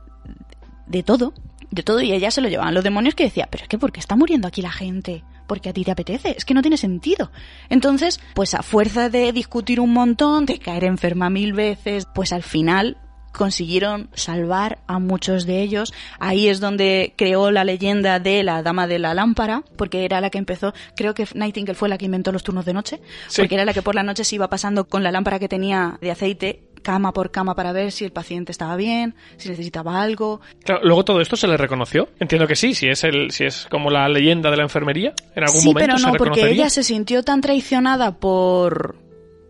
[0.87, 1.33] de todo
[1.75, 3.93] de todo y ella se lo llevaban los demonios que decía, pero es que ¿por
[3.93, 5.25] qué está muriendo aquí la gente?
[5.47, 7.31] Porque a ti te apetece, es que no tiene sentido.
[7.69, 12.43] Entonces, pues a fuerza de discutir un montón, de caer enferma mil veces, pues al
[12.43, 12.97] final
[13.37, 15.93] consiguieron salvar a muchos de ellos.
[16.19, 20.31] Ahí es donde creó la leyenda de la dama de la lámpara, porque era la
[20.31, 23.01] que empezó, creo que Nightingale fue la que inventó los turnos de noche,
[23.37, 25.99] porque era la que por la noche se iba pasando con la lámpara que tenía
[26.01, 30.41] de aceite cama por cama para ver si el paciente estaba bien, si necesitaba algo.
[30.63, 32.11] Claro, luego todo esto se le reconoció.
[32.21, 35.45] Entiendo que sí, si es el, si es como la leyenda de la enfermería, en
[35.45, 38.97] algún sí, momento pero no, porque ella se sintió tan traicionada por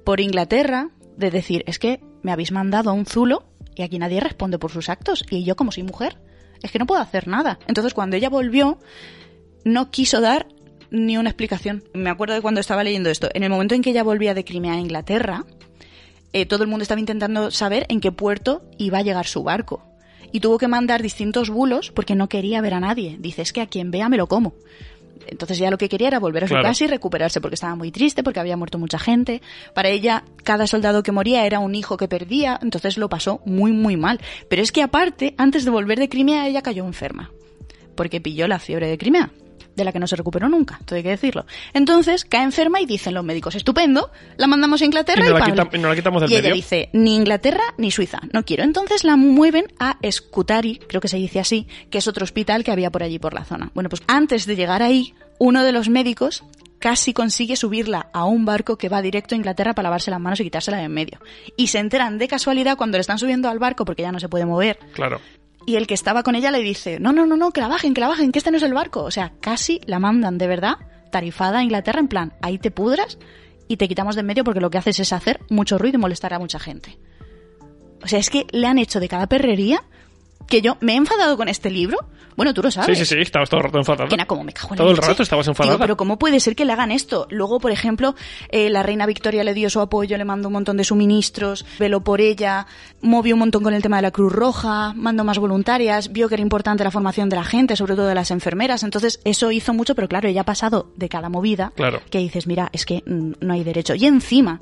[0.04, 3.44] por Inglaterra de decir, es que me habéis mandado a un zulo
[3.74, 6.18] y aquí nadie responde por sus actos y yo como soy mujer,
[6.62, 7.58] es que no puedo hacer nada.
[7.66, 8.78] Entonces cuando ella volvió
[9.64, 10.46] no quiso dar
[10.90, 11.84] ni una explicación.
[11.92, 13.28] Me acuerdo de cuando estaba leyendo esto.
[13.34, 15.44] En el momento en que ella volvía de Crimea a Inglaterra,
[16.32, 19.82] eh, todo el mundo estaba intentando saber en qué puerto iba a llegar su barco.
[20.32, 23.16] Y tuvo que mandar distintos bulos porque no quería ver a nadie.
[23.20, 24.54] Dice, es que a quien vea me lo como.
[25.26, 27.90] Entonces ya lo que quería era volver a su casa y recuperarse porque estaba muy
[27.90, 29.42] triste, porque había muerto mucha gente.
[29.74, 33.72] Para ella, cada soldado que moría era un hijo que perdía, entonces lo pasó muy,
[33.72, 34.20] muy mal.
[34.48, 37.30] Pero es que aparte, antes de volver de Crimea, ella cayó enferma.
[37.94, 39.30] Porque pilló la fiebre de Crimea
[39.76, 41.46] de la que no se recuperó nunca, todo hay que decirlo.
[41.72, 45.28] Entonces cae enferma y dicen los médicos, estupendo, la mandamos a Inglaterra y,
[45.78, 48.62] no la, quitamos del y ella dice, ni Inglaterra ni Suiza, no quiero.
[48.64, 52.70] Entonces la mueven a Scutari, creo que se dice así, que es otro hospital que
[52.70, 53.70] había por allí por la zona.
[53.74, 56.44] Bueno, pues antes de llegar ahí, uno de los médicos
[56.78, 60.38] casi consigue subirla a un barco que va directo a Inglaterra para lavarse las manos
[60.40, 61.18] y quitársela de en medio.
[61.56, 64.28] Y se enteran de casualidad cuando le están subiendo al barco porque ya no se
[64.28, 64.78] puede mover.
[64.92, 65.20] Claro
[65.66, 67.94] y el que estaba con ella le dice, no, no, no, no, que la bajen,
[67.94, 69.02] que la bajen, que este no es el barco.
[69.02, 70.76] O sea, casi la mandan de verdad
[71.10, 73.18] tarifada a Inglaterra en plan, ahí te pudras
[73.68, 76.00] y te quitamos de en medio porque lo que haces es hacer mucho ruido y
[76.00, 76.98] molestar a mucha gente.
[78.02, 79.82] O sea, es que le han hecho de cada perrería
[80.46, 81.98] que yo me he enfadado con este libro.
[82.36, 82.98] Bueno, tú lo sabes.
[82.98, 84.08] Sí, sí, sí, estabas todo el rato enfadado.
[84.08, 85.78] Que era como me cago en Todo el rato estabas enfadada.
[85.78, 87.26] pero ¿cómo puede ser que le hagan esto?
[87.30, 88.14] Luego, por ejemplo,
[88.48, 92.02] eh, la reina Victoria le dio su apoyo, le mandó un montón de suministros, veló
[92.02, 92.66] por ella,
[93.02, 96.34] movió un montón con el tema de la Cruz Roja, mandó más voluntarias, vio que
[96.34, 98.82] era importante la formación de la gente, sobre todo de las enfermeras.
[98.82, 102.00] Entonces, eso hizo mucho, pero claro, ella ha pasado de cada movida claro.
[102.10, 103.94] que dices, mira, es que mm, no hay derecho.
[103.94, 104.60] Y encima,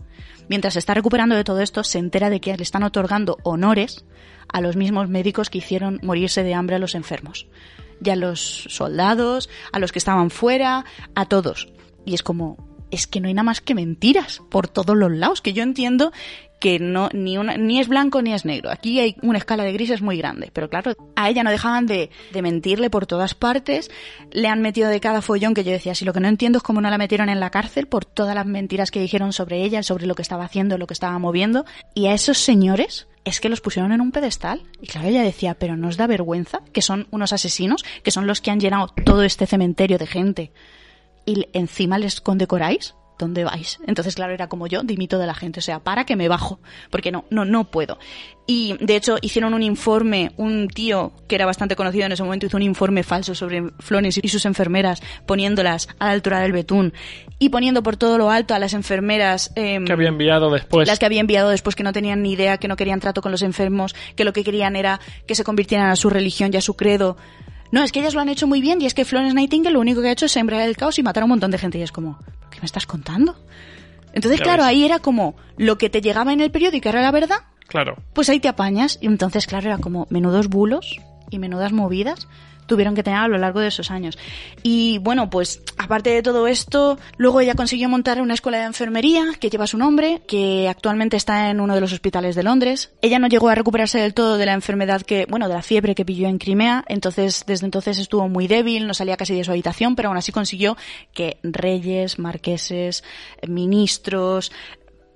[0.49, 4.05] mientras se está recuperando de todo esto, se entera de que le están otorgando honores
[4.49, 7.47] a los mismos médicos que hicieron morirse de hambre a los enfermos.
[8.05, 10.85] Y a los soldados, a los que estaban fuera,
[11.15, 11.69] a todos.
[12.05, 12.57] Y es como,
[12.91, 16.13] es que no hay nada más que mentiras por todos los lados, que yo entiendo
[16.63, 18.71] que no ni una, ni es blanco ni es negro.
[18.71, 22.09] Aquí hay una escala de grises muy grande, pero claro, a ella no dejaban de,
[22.33, 23.91] de, mentirle por todas partes,
[24.31, 26.63] le han metido de cada follón que yo decía, si lo que no entiendo es
[26.63, 29.83] cómo no la metieron en la cárcel por todas las mentiras que dijeron sobre ella,
[29.83, 31.65] sobre lo que estaba haciendo, lo que estaba moviendo,
[31.95, 34.63] y a esos señores es que los pusieron en un pedestal.
[34.81, 38.41] Y claro, ella decía, pero nos da vergüenza que son unos asesinos, que son los
[38.41, 40.53] que han llenado todo este cementerio de gente.
[41.25, 42.95] Y encima les condecoráis.
[43.23, 43.79] ¿Dónde vais?
[43.87, 46.61] Entonces, claro, era como yo, dimito de la gente, o sea, para que me bajo,
[46.91, 47.99] porque no, no, no puedo.
[48.47, 52.47] Y de hecho hicieron un informe, un tío que era bastante conocido en ese momento
[52.47, 56.93] hizo un informe falso sobre Flores y sus enfermeras, poniéndolas a la altura del betún
[57.39, 60.89] y poniendo por todo lo alto a las enfermeras em, que había enviado después.
[60.89, 63.31] Las que había enviado después que no tenían ni idea, que no querían trato con
[63.31, 66.61] los enfermos, que lo que querían era que se convirtieran a su religión y a
[66.61, 67.17] su credo.
[67.73, 69.81] No, es que ellas lo han hecho muy bien y es que Florence Nightingale lo
[69.81, 71.79] único que ha hecho es sembrar el caos y matar a un montón de gente.
[71.79, 72.19] Y es como,
[72.51, 73.35] ¿qué me estás contando?
[74.13, 77.39] Entonces, claro, ahí era como lo que te llegaba en el periódico era la verdad.
[77.67, 77.97] Claro.
[78.13, 78.99] Pues ahí te apañas.
[79.01, 81.01] Y entonces, claro, era como menudos bulos
[81.31, 82.29] y menudas movidas
[82.67, 84.19] tuvieron que tener a lo largo de esos años.
[84.63, 89.25] Y bueno, pues aparte de todo esto, luego ella consiguió montar una escuela de enfermería
[89.39, 92.93] que lleva su nombre, que actualmente está en uno de los hospitales de Londres.
[93.03, 95.95] Ella no llegó a recuperarse del todo de la enfermedad que, bueno, de la fiebre
[95.95, 99.51] que pilló en Crimea, entonces desde entonces estuvo muy débil, no salía casi de su
[99.51, 100.77] habitación, pero aún así consiguió
[101.13, 103.05] que reyes, marqueses,
[103.47, 104.53] ministros,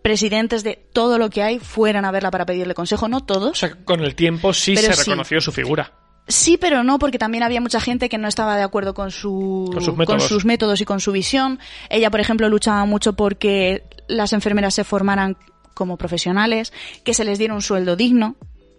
[0.03, 3.51] presidentes de todo lo que hay fueran a verla para pedirle consejo, no todos.
[3.51, 5.93] O sea, con el tiempo sí se reconoció su figura.
[6.29, 9.71] Sí, pero no, porque también había mucha gente que no estaba de acuerdo con, su,
[9.73, 11.61] con, sus métodos y con su visión.
[11.89, 15.37] Ella, por ejemplo, luchaba mucho porque las enfermeras se formaran
[15.75, 16.73] como profesionales,
[17.05, 18.35] que se les diera un sueldo digno,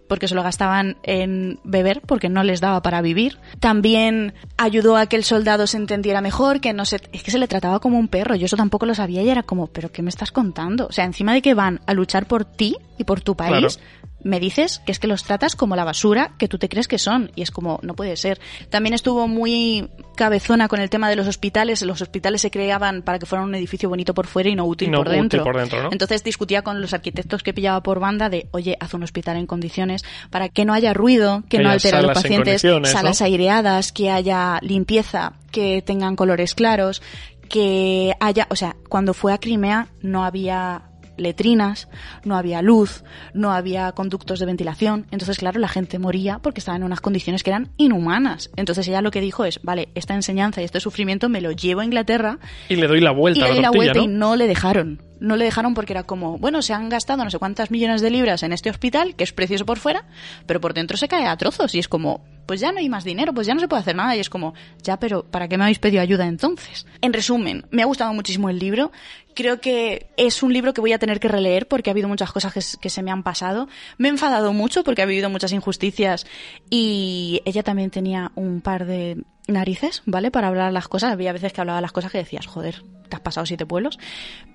[0.08, 3.38] porque se lo gastaban en beber porque no les daba para vivir.
[3.60, 7.38] También ayudó a que el soldado se entendiera mejor, que no se, es que se
[7.38, 8.34] le trataba como un perro.
[8.34, 10.86] Yo eso tampoco lo sabía y era como, pero ¿qué me estás contando?
[10.86, 14.07] O sea, encima de que van a luchar por ti y por tu país, Claro.
[14.22, 16.98] Me dices que es que los tratas como la basura que tú te crees que
[16.98, 17.30] son.
[17.36, 18.40] Y es como, no puede ser.
[18.68, 21.82] También estuvo muy cabezona con el tema de los hospitales.
[21.82, 24.88] Los hospitales se creaban para que fueran un edificio bonito por fuera y no útil
[24.88, 25.44] Y no por útil dentro.
[25.44, 25.88] por dentro, ¿no?
[25.92, 29.46] Entonces discutía con los arquitectos que pillaba por banda de, oye, haz un hospital en
[29.46, 33.26] condiciones para que no haya ruido, que, Que no altere a los pacientes, salas ¿no?
[33.26, 37.02] aireadas, que haya limpieza, que tengan colores claros,
[37.48, 40.82] que haya, o sea, cuando fue a Crimea no había
[41.18, 41.88] letrinas,
[42.24, 43.04] no había luz,
[43.34, 45.06] no había conductos de ventilación.
[45.10, 48.50] Entonces, claro, la gente moría porque estaba en unas condiciones que eran inhumanas.
[48.56, 51.80] Entonces ella lo que dijo es, vale, esta enseñanza y este sufrimiento me lo llevo
[51.80, 52.38] a Inglaterra
[52.68, 54.04] Y le doy la vuelta y le la di la vuelta ¿no?
[54.04, 55.07] y no le dejaron.
[55.20, 58.10] No le dejaron porque era como, bueno, se han gastado no sé cuántas millones de
[58.10, 60.06] libras en este hospital, que es precioso por fuera,
[60.46, 63.04] pero por dentro se cae a trozos y es como, pues ya no hay más
[63.04, 65.58] dinero, pues ya no se puede hacer nada y es como, ya, pero ¿para qué
[65.58, 66.86] me habéis pedido ayuda entonces?
[67.00, 68.90] En resumen, me ha gustado muchísimo el libro.
[69.34, 72.32] Creo que es un libro que voy a tener que releer porque ha habido muchas
[72.32, 73.68] cosas que, que se me han pasado.
[73.98, 76.26] Me he enfadado mucho porque ha habido muchas injusticias
[76.70, 80.30] y ella también tenía un par de narices, ¿vale?
[80.30, 81.12] Para hablar las cosas.
[81.12, 83.98] Había veces que hablaba las cosas que decías, joder, te has pasado siete pueblos.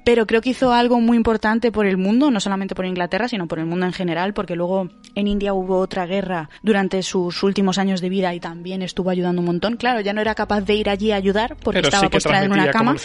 [0.05, 3.47] Pero creo que hizo algo muy importante por el mundo, no solamente por Inglaterra, sino
[3.47, 7.77] por el mundo en general, porque luego en India hubo otra guerra durante sus últimos
[7.77, 9.77] años de vida y también estuvo ayudando un montón.
[9.77, 12.45] Claro, ya no era capaz de ir allí a ayudar porque Pero estaba sí postrada
[12.45, 12.95] en una cama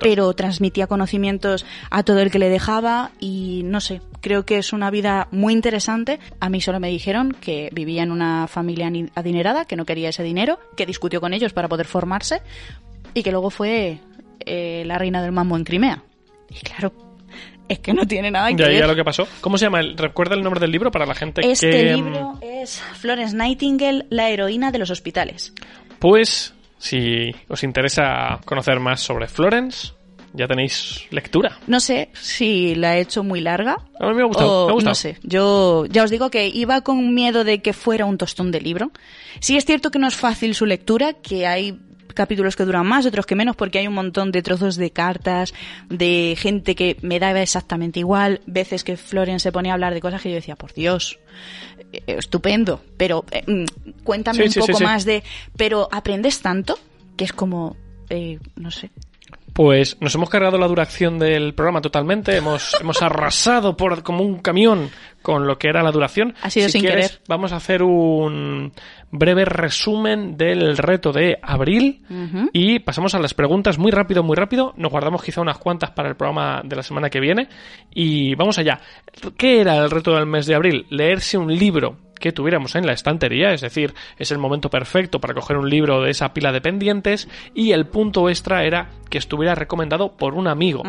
[0.00, 4.72] pero transmitía conocimientos a todo el que le dejaba y no sé, creo que es
[4.72, 6.20] una vida muy interesante.
[6.40, 10.22] A mí solo me dijeron que vivía en una familia adinerada, que no quería ese
[10.22, 12.42] dinero, que discutió con ellos para poder formarse
[13.14, 13.98] y que luego fue
[14.40, 16.02] eh, la reina del mambo en Crimea.
[16.48, 16.92] Y claro,
[17.68, 18.78] es que no tiene nada que Ya, ver.
[18.80, 19.26] ya lo que pasó.
[19.40, 19.80] ¿Cómo se llama?
[19.96, 21.92] ¿Recuerda el nombre del libro para la gente Este que...
[21.92, 25.52] mm, libro es Florence Nightingale, la heroína de los hospitales.
[25.98, 29.92] Pues, si os interesa conocer más sobre Florence,
[30.32, 31.58] ya tenéis lectura.
[31.66, 33.78] No sé si la he hecho muy larga.
[33.98, 34.90] A mí me ha gustado, o me ha gustado.
[34.90, 38.50] No sé, yo ya os digo que iba con miedo de que fuera un tostón
[38.50, 38.92] de libro.
[39.40, 41.78] Sí es cierto que no es fácil su lectura, que hay
[42.14, 45.54] capítulos que duran más, otros que menos, porque hay un montón de trozos de cartas,
[45.88, 50.00] de gente que me daba exactamente igual, veces que Florian se ponía a hablar de
[50.00, 51.18] cosas que yo decía, por Dios,
[51.92, 54.84] eh, estupendo, pero eh, mm, cuéntame Sí, un sí, poco sí.
[54.84, 55.22] más de...
[55.56, 56.78] Pero aprendes tanto
[57.16, 57.76] que es como,
[58.10, 58.90] eh, no sé,
[59.60, 64.38] Pues nos hemos cargado la duración del programa totalmente, hemos, hemos arrasado por como un
[64.38, 64.88] camión
[65.20, 66.34] con lo que era la duración.
[66.40, 67.22] Ha sido si sin quieres, querer.
[67.28, 68.72] Vamos a hacer un
[69.10, 72.00] breve resumen del reto de abril
[72.54, 74.72] y pasamos a las preguntas muy rápido, muy rápido.
[74.78, 77.46] Nos guardamos quizá unas cuantas para el programa de la semana que viene
[77.90, 78.80] y vamos allá.
[79.36, 80.86] ¿Qué era el reto del mes de abril?
[80.88, 85.34] Leerse un libro que tuviéramos en la estantería, es decir, es el momento perfecto para
[85.34, 89.56] coger un libro de esa pila de pendientes y el punto extra era que estuviera
[89.56, 90.82] recomendado por un amigo.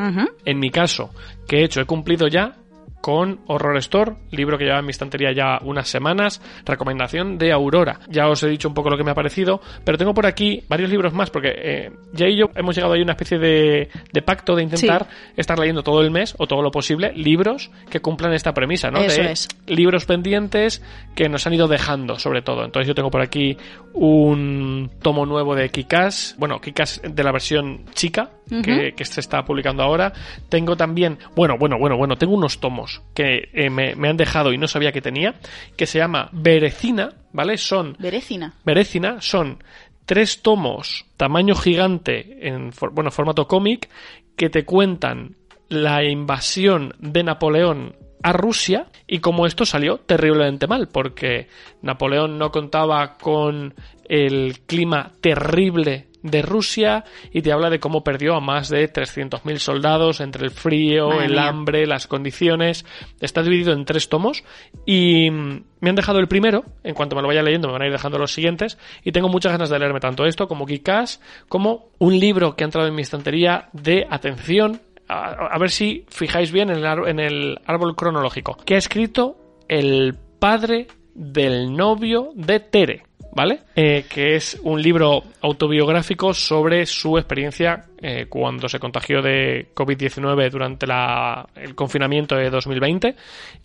[0.45, 1.09] En mi caso,
[1.47, 2.57] que he hecho, he cumplido ya
[3.01, 7.99] con Horror Store, libro que lleva en mi estantería ya unas semanas, recomendación de Aurora.
[8.07, 10.63] Ya os he dicho un poco lo que me ha parecido, pero tengo por aquí
[10.69, 13.89] varios libros más, porque eh, ya y yo hemos llegado ahí a una especie de,
[14.13, 17.99] de pacto de intentar estar leyendo todo el mes, o todo lo posible, libros que
[17.99, 18.99] cumplan esta premisa, ¿no?
[18.99, 19.47] Eso de es.
[19.67, 20.83] libros pendientes
[21.15, 22.63] que nos han ido dejando, sobre todo.
[22.63, 23.57] Entonces yo tengo por aquí
[23.93, 28.31] un tomo nuevo de Kikas, bueno, Kikas de la versión chica,
[28.63, 30.11] que, que se está publicando ahora.
[30.49, 34.53] Tengo también, bueno, bueno, bueno, bueno, tengo unos tomos que eh, me, me han dejado
[34.53, 35.35] y no sabía que tenía,
[35.75, 37.57] que se llama Berecina, ¿vale?
[37.57, 38.53] Son Berecina.
[38.63, 39.63] Berecina son
[40.05, 43.89] tres tomos tamaño gigante en bueno formato cómic
[44.35, 45.37] que te cuentan
[45.69, 51.47] la invasión de Napoleón a Rusia y como esto salió terriblemente mal porque
[51.81, 53.73] Napoleón no contaba con
[54.07, 59.57] el clima terrible de Rusia y te habla de cómo perdió a más de 300.000
[59.57, 61.47] soldados entre el frío, Madre el mía.
[61.47, 62.85] hambre, las condiciones.
[63.19, 64.43] Está dividido en tres tomos
[64.85, 66.63] y mm, me han dejado el primero.
[66.83, 68.77] En cuanto me lo vaya leyendo, me van a ir dejando los siguientes.
[69.03, 72.65] Y tengo muchas ganas de leerme tanto esto como Kikas, como un libro que ha
[72.65, 74.81] entrado en mi estantería de atención.
[75.07, 78.57] A, a ver si fijáis bien en el, en el árbol cronológico.
[78.65, 79.35] Que ha escrito
[79.67, 83.03] el padre del novio de Tere.
[83.33, 83.59] ¿Vale?
[83.75, 90.49] Eh, que es un libro autobiográfico sobre su experiencia eh, cuando se contagió de COVID-19
[90.49, 93.15] durante la- el confinamiento de 2020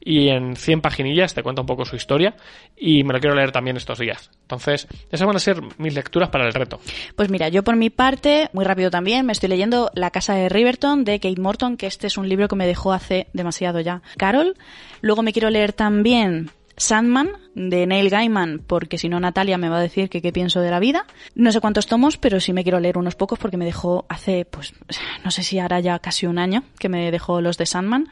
[0.00, 2.34] y en 100 paginillas te cuenta un poco su historia
[2.76, 4.30] y me lo quiero leer también estos días.
[4.42, 6.78] Entonces, esas van a ser mis lecturas para el reto.
[7.16, 10.48] Pues mira, yo por mi parte, muy rápido también, me estoy leyendo La casa de
[10.48, 14.02] Riverton de Kate Morton, que este es un libro que me dejó hace demasiado ya.
[14.18, 14.54] Carol.
[15.00, 19.78] Luego me quiero leer también Sandman de Neil Gaiman, porque si no Natalia me va
[19.78, 21.06] a decir que qué pienso de la vida.
[21.34, 24.44] No sé cuántos tomos, pero sí me quiero leer unos pocos porque me dejó hace,
[24.44, 24.74] pues,
[25.24, 28.08] no sé si ahora ya casi un año que me dejó los de Sandman.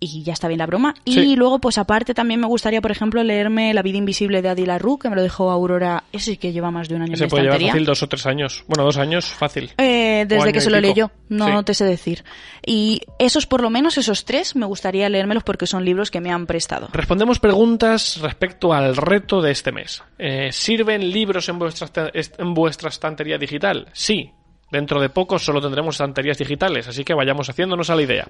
[0.00, 0.94] Y ya está bien la broma.
[1.04, 4.64] Y luego, pues aparte, también me gustaría, por ejemplo, leerme La vida invisible de Adi
[4.66, 6.04] LaRue, que me lo dejó Aurora.
[6.12, 8.26] Ese que lleva más de un año en Se puede llevar fácil dos o tres
[8.26, 8.64] años.
[8.68, 9.72] Bueno, dos años, fácil.
[9.78, 10.88] Eh, desde que se lo pico.
[10.88, 11.64] leyó, no Sí.
[11.64, 12.24] te sé decir.
[12.64, 16.30] Y esos, por lo menos, esos tres, me gustaría leérmelos porque son libros que me
[16.30, 16.88] han prestado.
[16.92, 20.02] Respondemos preguntas respecto al reto de este mes.
[20.18, 23.88] Eh, ¿Sirven libros en vuestra, en vuestra estantería digital?
[23.92, 24.30] Sí.
[24.70, 28.28] Dentro de poco solo tendremos estanterías digitales, así que vayamos haciéndonos a la idea.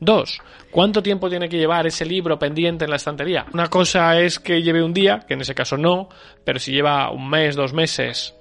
[0.00, 3.46] Dos, ¿cuánto tiempo tiene que llevar ese libro pendiente en la estantería?
[3.52, 6.08] Una cosa es que lleve un día, que en ese caso no,
[6.44, 8.34] pero si lleva un mes, dos meses,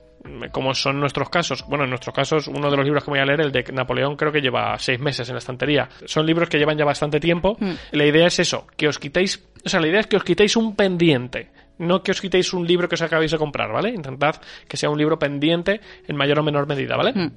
[0.51, 3.25] como son nuestros casos, bueno, en nuestros casos, uno de los libros que voy a
[3.25, 5.89] leer, el de Napoleón, creo que lleva seis meses en la estantería.
[6.05, 7.57] Son libros que llevan ya bastante tiempo.
[7.91, 10.55] La idea es eso, que os quitéis, o sea, la idea es que os quitéis
[10.55, 11.51] un pendiente.
[11.77, 13.89] No que os quitéis un libro que os acabáis de comprar, ¿vale?
[13.89, 17.13] Intentad que sea un libro pendiente en mayor o menor medida, ¿vale?
[17.13, 17.31] Mm.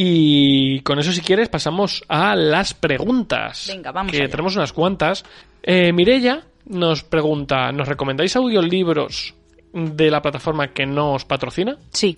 [0.00, 3.64] Y con eso, si quieres, pasamos a las preguntas.
[3.66, 4.28] Venga, vamos Que allá.
[4.28, 5.24] tenemos unas cuantas.
[5.60, 9.34] Eh, Mirella nos pregunta: ¿nos recomendáis audiolibros
[9.72, 11.76] de la plataforma que no os patrocina?
[11.92, 12.16] Sí.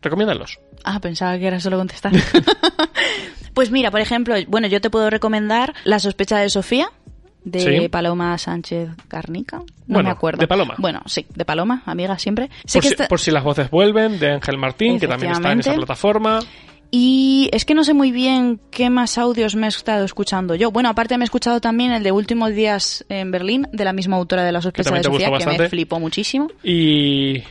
[0.00, 0.58] Recomiéndalos.
[0.82, 2.12] Ah, pensaba que era solo contestar.
[3.52, 6.88] pues mira, por ejemplo, bueno, yo te puedo recomendar La sospecha de Sofía,
[7.44, 7.88] de Sí.
[7.90, 9.58] Paloma Sánchez Garnica.
[9.58, 10.38] No Bueno, me acuerdo.
[10.40, 10.76] de Paloma.
[10.78, 12.48] Bueno, sí, de Paloma, amiga siempre.
[12.64, 15.32] Sé Por que si, está- por si las voces vuelven, de Ángel Martín, que también
[15.32, 16.38] está en esa plataforma.
[16.90, 20.70] Y es que no sé muy bien qué más audios me he estado escuchando yo.
[20.72, 24.16] Bueno, aparte me he escuchado también el de Últimos Días en Berlín, de la misma
[24.16, 26.48] autora de La sospecha también de Sofía, que me flipó muchísimo.
[26.64, 27.42] Y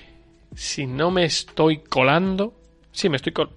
[0.55, 2.53] si no me estoy colando,
[2.91, 3.51] sí, me estoy col-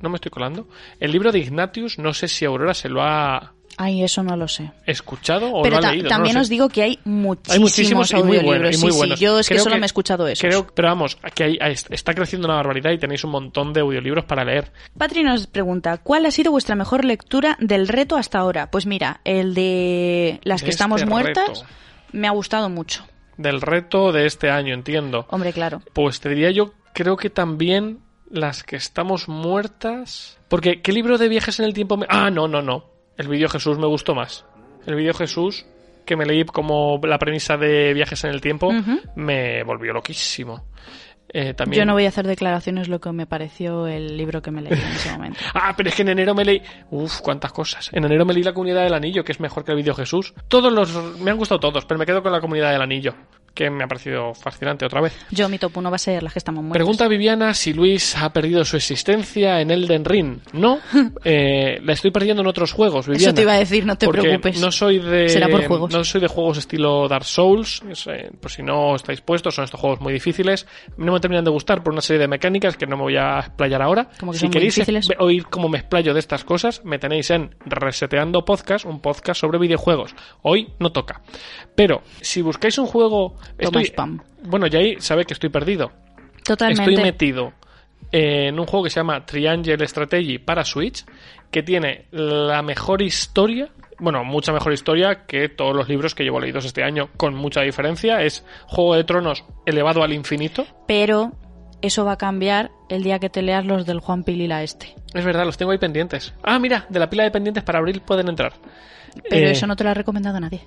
[0.00, 0.66] no me estoy colando.
[0.98, 4.48] El libro de Ignatius, no sé si Aurora se lo ha Ay, eso no lo
[4.48, 4.70] sé.
[4.86, 6.04] escuchado o Pero ha ta- leído.
[6.04, 6.40] no también sé.
[6.40, 8.46] os digo que hay muchísimos, Hay muchísimos y muy audiolibros.
[8.58, 8.74] buenos.
[8.76, 9.18] y muy sí, buenos.
[9.18, 10.40] sí, yo es que solo me he escuchado eso.
[10.46, 11.58] Creo, pero vamos, que hay-
[11.90, 14.72] está creciendo una barbaridad y tenéis un montón de audiolibros para leer.
[14.98, 18.70] Patri nos pregunta, ¿cuál ha sido vuestra mejor lectura del reto hasta ahora?
[18.70, 21.66] Pues mira, el de Las De que estamos este muertas reto.
[22.12, 23.04] me ha gustado mucho.
[23.36, 25.26] Del reto de este año, entiendo.
[25.30, 25.82] Hombre, claro.
[25.92, 28.00] Pues te diría yo, creo que también
[28.30, 30.36] las que estamos muertas.
[30.48, 32.06] Porque, ¿qué libro de viajes en el tiempo me...
[32.08, 32.84] Ah, no, no, no.
[33.18, 34.46] El vídeo Jesús me gustó más.
[34.86, 35.66] El vídeo Jesús,
[36.06, 38.70] que me leí como la premisa de viajes en el tiempo,
[39.16, 40.64] me volvió loquísimo.
[41.30, 41.80] Eh, también...
[41.80, 44.72] Yo no voy a hacer declaraciones lo que me pareció el libro que me leí
[44.72, 45.38] en ese momento.
[45.52, 46.62] Ah, pero es que en enero me leí.
[46.90, 47.90] Uf, cuántas cosas.
[47.92, 50.32] En enero me leí La Comunidad del Anillo, que es mejor que el vídeo Jesús.
[50.48, 51.18] Todos los.
[51.20, 53.14] Me han gustado todos, pero me quedo con La Comunidad del Anillo.
[53.58, 55.18] Que me ha parecido fascinante otra vez.
[55.32, 56.76] Yo, mi top 1 va a ser las que estamos muertos.
[56.76, 60.38] Pregunta Viviana si Luis ha perdido su existencia en Elden Ring.
[60.52, 60.78] No,
[61.24, 63.30] eh, la estoy perdiendo en otros juegos, Viviana.
[63.30, 64.60] Eso te iba a decir, no te porque preocupes.
[64.60, 65.92] No soy de Será por juegos.
[65.92, 69.64] no soy de juegos estilo Dark Souls, es, eh, por si no estáis puestos, son
[69.64, 70.64] estos juegos muy difíciles.
[70.96, 73.40] No me terminan de gustar por una serie de mecánicas que no me voy a
[73.40, 74.08] explayar ahora.
[74.20, 74.78] Como que si son queréis
[75.18, 79.58] oír cómo me explayo de estas cosas, me tenéis en Reseteando Podcast, un podcast sobre
[79.58, 80.14] videojuegos.
[80.42, 81.22] Hoy no toca.
[81.74, 84.20] Pero si buscáis un juego, estoy spam.
[84.44, 85.92] bueno, ya ahí sabe que estoy perdido.
[86.44, 86.82] Totalmente.
[86.82, 87.52] Estoy metido
[88.10, 91.04] en un juego que se llama Triangle Strategy para Switch,
[91.50, 93.68] que tiene la mejor historia,
[93.98, 97.62] bueno, mucha mejor historia que todos los libros que llevo leídos este año, con mucha
[97.62, 98.22] diferencia.
[98.22, 100.64] Es Juego de Tronos elevado al infinito.
[100.86, 101.32] Pero
[101.82, 104.94] eso va a cambiar el día que te leas los del Juan Pilila este.
[105.12, 106.32] Es verdad, los tengo ahí pendientes.
[106.42, 108.52] Ah, mira, de la pila de pendientes para abril pueden entrar.
[109.28, 110.60] Pero Eh, eso no te lo ha recomendado nadie.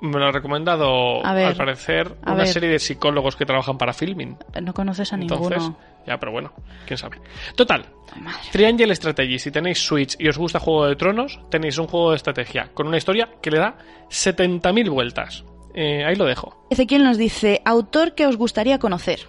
[0.00, 2.46] Me lo ha recomendado, ver, al parecer, una ver.
[2.48, 4.36] serie de psicólogos que trabajan para Filming.
[4.62, 5.78] No conoces a Entonces, ninguno.
[6.06, 6.52] ya, pero bueno,
[6.86, 7.20] quién sabe.
[7.56, 7.86] Total,
[8.20, 8.38] Madre.
[8.52, 12.16] Triangle Strategy, si tenéis Switch y os gusta Juego de Tronos, tenéis un juego de
[12.16, 13.76] estrategia con una historia que le da
[14.10, 15.44] 70.000 vueltas.
[15.74, 16.66] Eh, ahí lo dejo.
[16.70, 19.20] Ezequiel nos dice, autor que os gustaría conocer.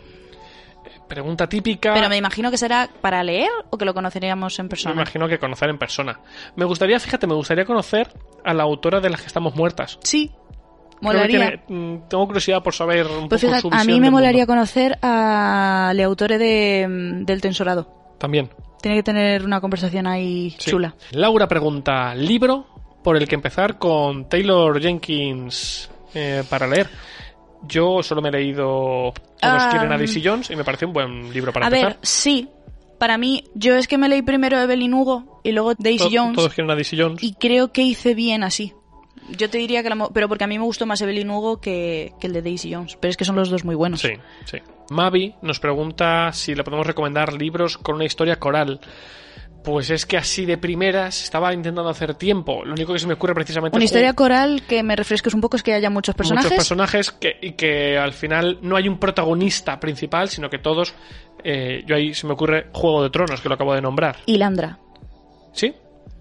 [1.07, 1.93] Pregunta típica.
[1.93, 4.93] Pero me imagino que será para leer o que lo conoceríamos en me persona.
[4.95, 6.19] imagino que conocer en persona.
[6.55, 8.11] Me gustaría, fíjate, me gustaría conocer
[8.43, 9.99] a la autora de las que estamos muertas.
[10.03, 10.31] Sí,
[11.05, 11.61] molaría.
[11.67, 14.41] tiene- mm, tengo curiosidad por saber un Pues poco fíjate, su a mí me molaría
[14.45, 14.53] mundo.
[14.53, 18.15] conocer al autore de, mm, del Tensorado.
[18.17, 18.49] También.
[18.81, 20.71] Tiene que tener una conversación ahí Sí.
[20.71, 20.95] chula.
[21.11, 22.67] Laura pregunta, libro
[23.03, 26.89] por el que empezar con Taylor Jenkins eh, para leer.
[27.67, 30.93] Yo solo me he leído Todos Ah, quieren a Daisy Jones y me parece un
[30.93, 31.89] buen libro para a empezar.
[31.93, 32.47] ver, sí.
[32.99, 36.35] Para mí, yo es que me leí primero Evelyn Hugo y luego Daisy To- Jones
[36.35, 37.21] Todos quieren a Daisy Jones.
[37.23, 38.73] y creo que hice bien así.
[39.29, 40.09] Yo te diría que la...
[40.13, 42.97] Pero porque a mí me gustó más Evelyn Hugo que, que el de Daisy Jones.
[42.99, 44.01] Pero es que son los dos muy buenos.
[44.01, 44.11] Sí,
[44.45, 44.59] sí.
[44.89, 48.79] Mavi nos pregunta si le podemos recomendar libros con una historia coral.
[49.63, 52.63] Pues es que así de primeras estaba intentando hacer tiempo.
[52.63, 55.41] Lo único que se me ocurre precisamente Una es historia coral que me refresques un
[55.41, 56.51] poco es que haya muchos personajes.
[56.51, 60.93] muchos personajes que, y que al final no hay un protagonista principal, sino que todos.
[61.43, 64.17] eh, yo ahí se me ocurre Juego de Tronos, que lo acabo de nombrar.
[64.27, 64.77] Y Landra,
[65.51, 65.73] ¿Sí?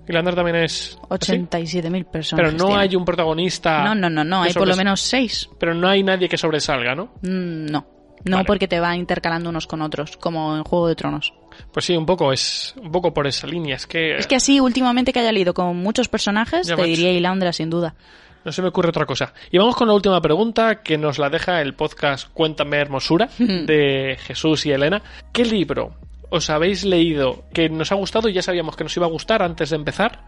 [0.09, 0.99] Y Lander también es.
[1.09, 1.33] así?
[1.33, 2.53] 87.000 personas.
[2.53, 3.83] Pero no hay un protagonista.
[3.85, 4.43] No, no, no, no.
[4.43, 5.49] Hay por lo menos seis.
[5.59, 7.07] Pero no hay nadie que sobresalga, ¿no?
[7.23, 7.87] Mm, No.
[8.27, 8.47] No, Vale.
[8.47, 11.35] porque te va intercalando unos con otros, como en Juego de Tronos.
[11.73, 12.75] Pues sí, un poco es.
[12.81, 13.77] Un poco por esa línea.
[13.77, 14.17] Es que.
[14.17, 17.69] Es que así, últimamente que haya leído con muchos personajes, Ya, te diría Ilandra, sin
[17.69, 17.95] duda.
[18.43, 19.35] No se me ocurre otra cosa.
[19.51, 24.17] Y vamos con la última pregunta que nos la deja el podcast Cuéntame Hermosura de
[24.23, 25.03] Jesús y Elena.
[25.31, 25.95] ¿Qué libro
[26.35, 29.43] os habéis leído que nos ha gustado y ya sabíamos que nos iba a gustar
[29.43, 30.25] antes de empezar?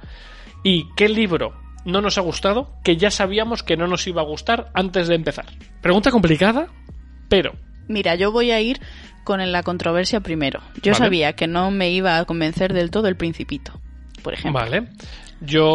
[0.63, 1.55] ¿Y qué libro
[1.85, 5.15] no nos ha gustado que ya sabíamos que no nos iba a gustar antes de
[5.17, 5.47] empezar?
[5.83, 6.69] Pregunta complicada,
[7.29, 7.53] pero
[7.89, 8.81] Mira, yo voy a ir
[9.23, 10.61] con la controversia primero.
[10.83, 11.05] Yo Vale.
[11.05, 13.73] sabía que no me iba a convencer del todo el Principito,
[14.23, 14.61] por ejemplo.
[14.61, 14.89] vale.
[15.41, 15.67] Yo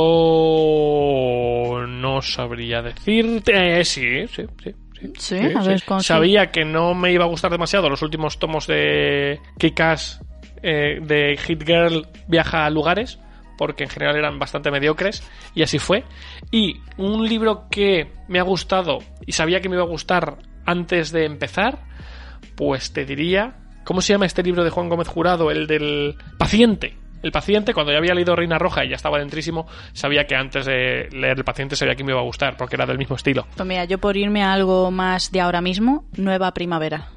[1.87, 3.79] no sabría decirte.
[3.79, 4.71] eh, sí, sí, sí.
[5.17, 8.39] Sí, Sí, a ver, con- Sabía que no me iba a gustar demasiado los últimos
[8.39, 10.19] tomos de Kick-Ass
[10.63, 13.19] eh, de Hit Girl Viaja a lugares,
[13.57, 15.23] porque en general eran bastante mediocres,
[15.55, 16.03] y así fue.
[16.51, 21.11] Y un libro que me ha gustado y sabía que me iba a gustar antes
[21.11, 21.79] de empezar,
[22.55, 23.55] pues te diría.
[23.83, 25.49] ¿Cómo se llama este libro de Juan Gómez Jurado?
[25.49, 26.93] El del paciente.
[27.23, 30.65] El paciente, cuando ya había leído Reina Roja y ya estaba dentrísimo, sabía que antes
[30.65, 33.45] de leer El paciente sabía que me iba a gustar, porque era del mismo estilo.
[33.55, 37.07] Pues mira, yo por irme a algo más de ahora mismo, Nueva Primavera.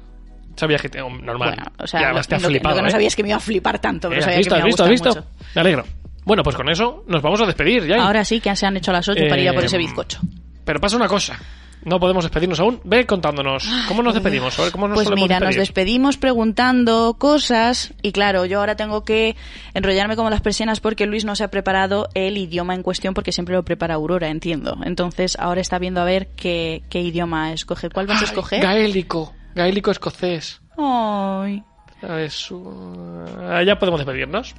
[0.55, 1.49] Sabía que te- oh, normal.
[1.55, 2.91] Bueno, o sea, Ya lo, te ha lo flipado, lo que no ¿eh?
[2.91, 4.69] sabía es que me iba a flipar tanto, pero Eh, sabía ¿Has visto, que me
[4.69, 5.37] has iba a visto, has gustar visto?
[5.43, 5.51] mucho.
[5.55, 5.83] Me alegro.
[6.23, 8.05] Bueno, pues con eso nos vamos a despedir ya.
[8.05, 10.19] Ahora sí que se han hecho las 8 para ir a por ese bizcocho.
[10.63, 11.37] Pero pasa una cosa.
[11.85, 12.81] No podemos despedirnos aún.
[12.83, 13.69] Ve contándonos.
[13.87, 14.57] ¿Cómo nos despedimos?
[14.57, 19.03] A ver, ¿cómo nos Pues mira, nos despedimos preguntando cosas y claro, yo ahora tengo
[19.03, 19.35] que
[19.75, 23.31] enrollarme como las persianas porque Luis no se ha preparado el idioma en cuestión porque
[23.31, 24.77] siempre lo prepara Aurora, entiendo.
[24.83, 27.93] Entonces ahora está viendo a ver qué, qué idioma escoger.
[27.93, 28.61] ¿Cuál vas a escoger?
[28.63, 29.35] Gaélico.
[29.53, 30.61] Gaélico escocés.
[30.79, 31.63] Ay.
[32.01, 34.55] Es, uh, ya podemos despedirnos.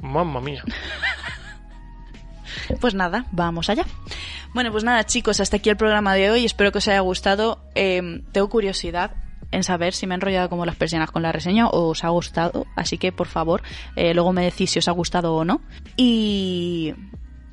[0.00, 0.62] Mamma mía.
[2.80, 3.84] Pues nada, vamos allá.
[4.54, 6.44] Bueno, pues nada, chicos, hasta aquí el programa de hoy.
[6.44, 7.60] Espero que os haya gustado.
[7.74, 9.12] Eh, tengo curiosidad
[9.50, 12.08] en saber si me he enrollado como las persianas con la reseña o os ha
[12.08, 12.66] gustado.
[12.76, 13.62] Así que, por favor,
[13.96, 15.60] eh, luego me decís si os ha gustado o no.
[15.96, 16.94] Y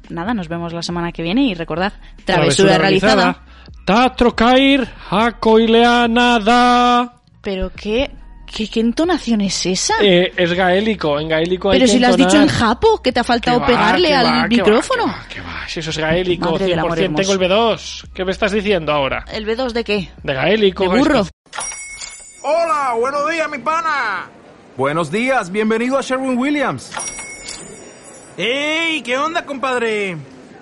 [0.09, 1.43] nada, nos vemos la semana que viene.
[1.43, 1.93] Y recordad,
[2.25, 3.43] travesura, realizada.
[3.85, 7.21] Tatro cair, hacoilea nada.
[7.41, 8.11] Pero qué,
[8.55, 9.95] ¿Qué, qué entonación es esa?
[10.01, 13.19] Eh, es gaélico, en gaélico hay Pero si lo has dicho en japo, que te
[13.19, 15.03] ha faltado va, pegarle al va, micrófono.
[15.03, 18.05] que va, que va, Si eso es gaélico, Madre del amor 100% tengo el B2.
[18.13, 19.25] ¿Qué me estás diciendo ahora?
[19.29, 20.09] ¿El B2 de qué?
[20.23, 20.83] De gaélico.
[20.83, 21.27] ¿De burro?
[22.43, 24.29] Hola, buenos días, mi pana.
[24.77, 26.93] Buenos días, bienvenido a Sherwin Williams.
[28.37, 29.01] ¡Ey!
[29.01, 30.15] ¿Qué onda, compadre?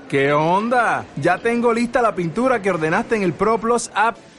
[0.09, 1.05] ¿Qué onda?
[1.17, 4.17] Ya tengo lista la pintura que ordenaste en el ProPlus app.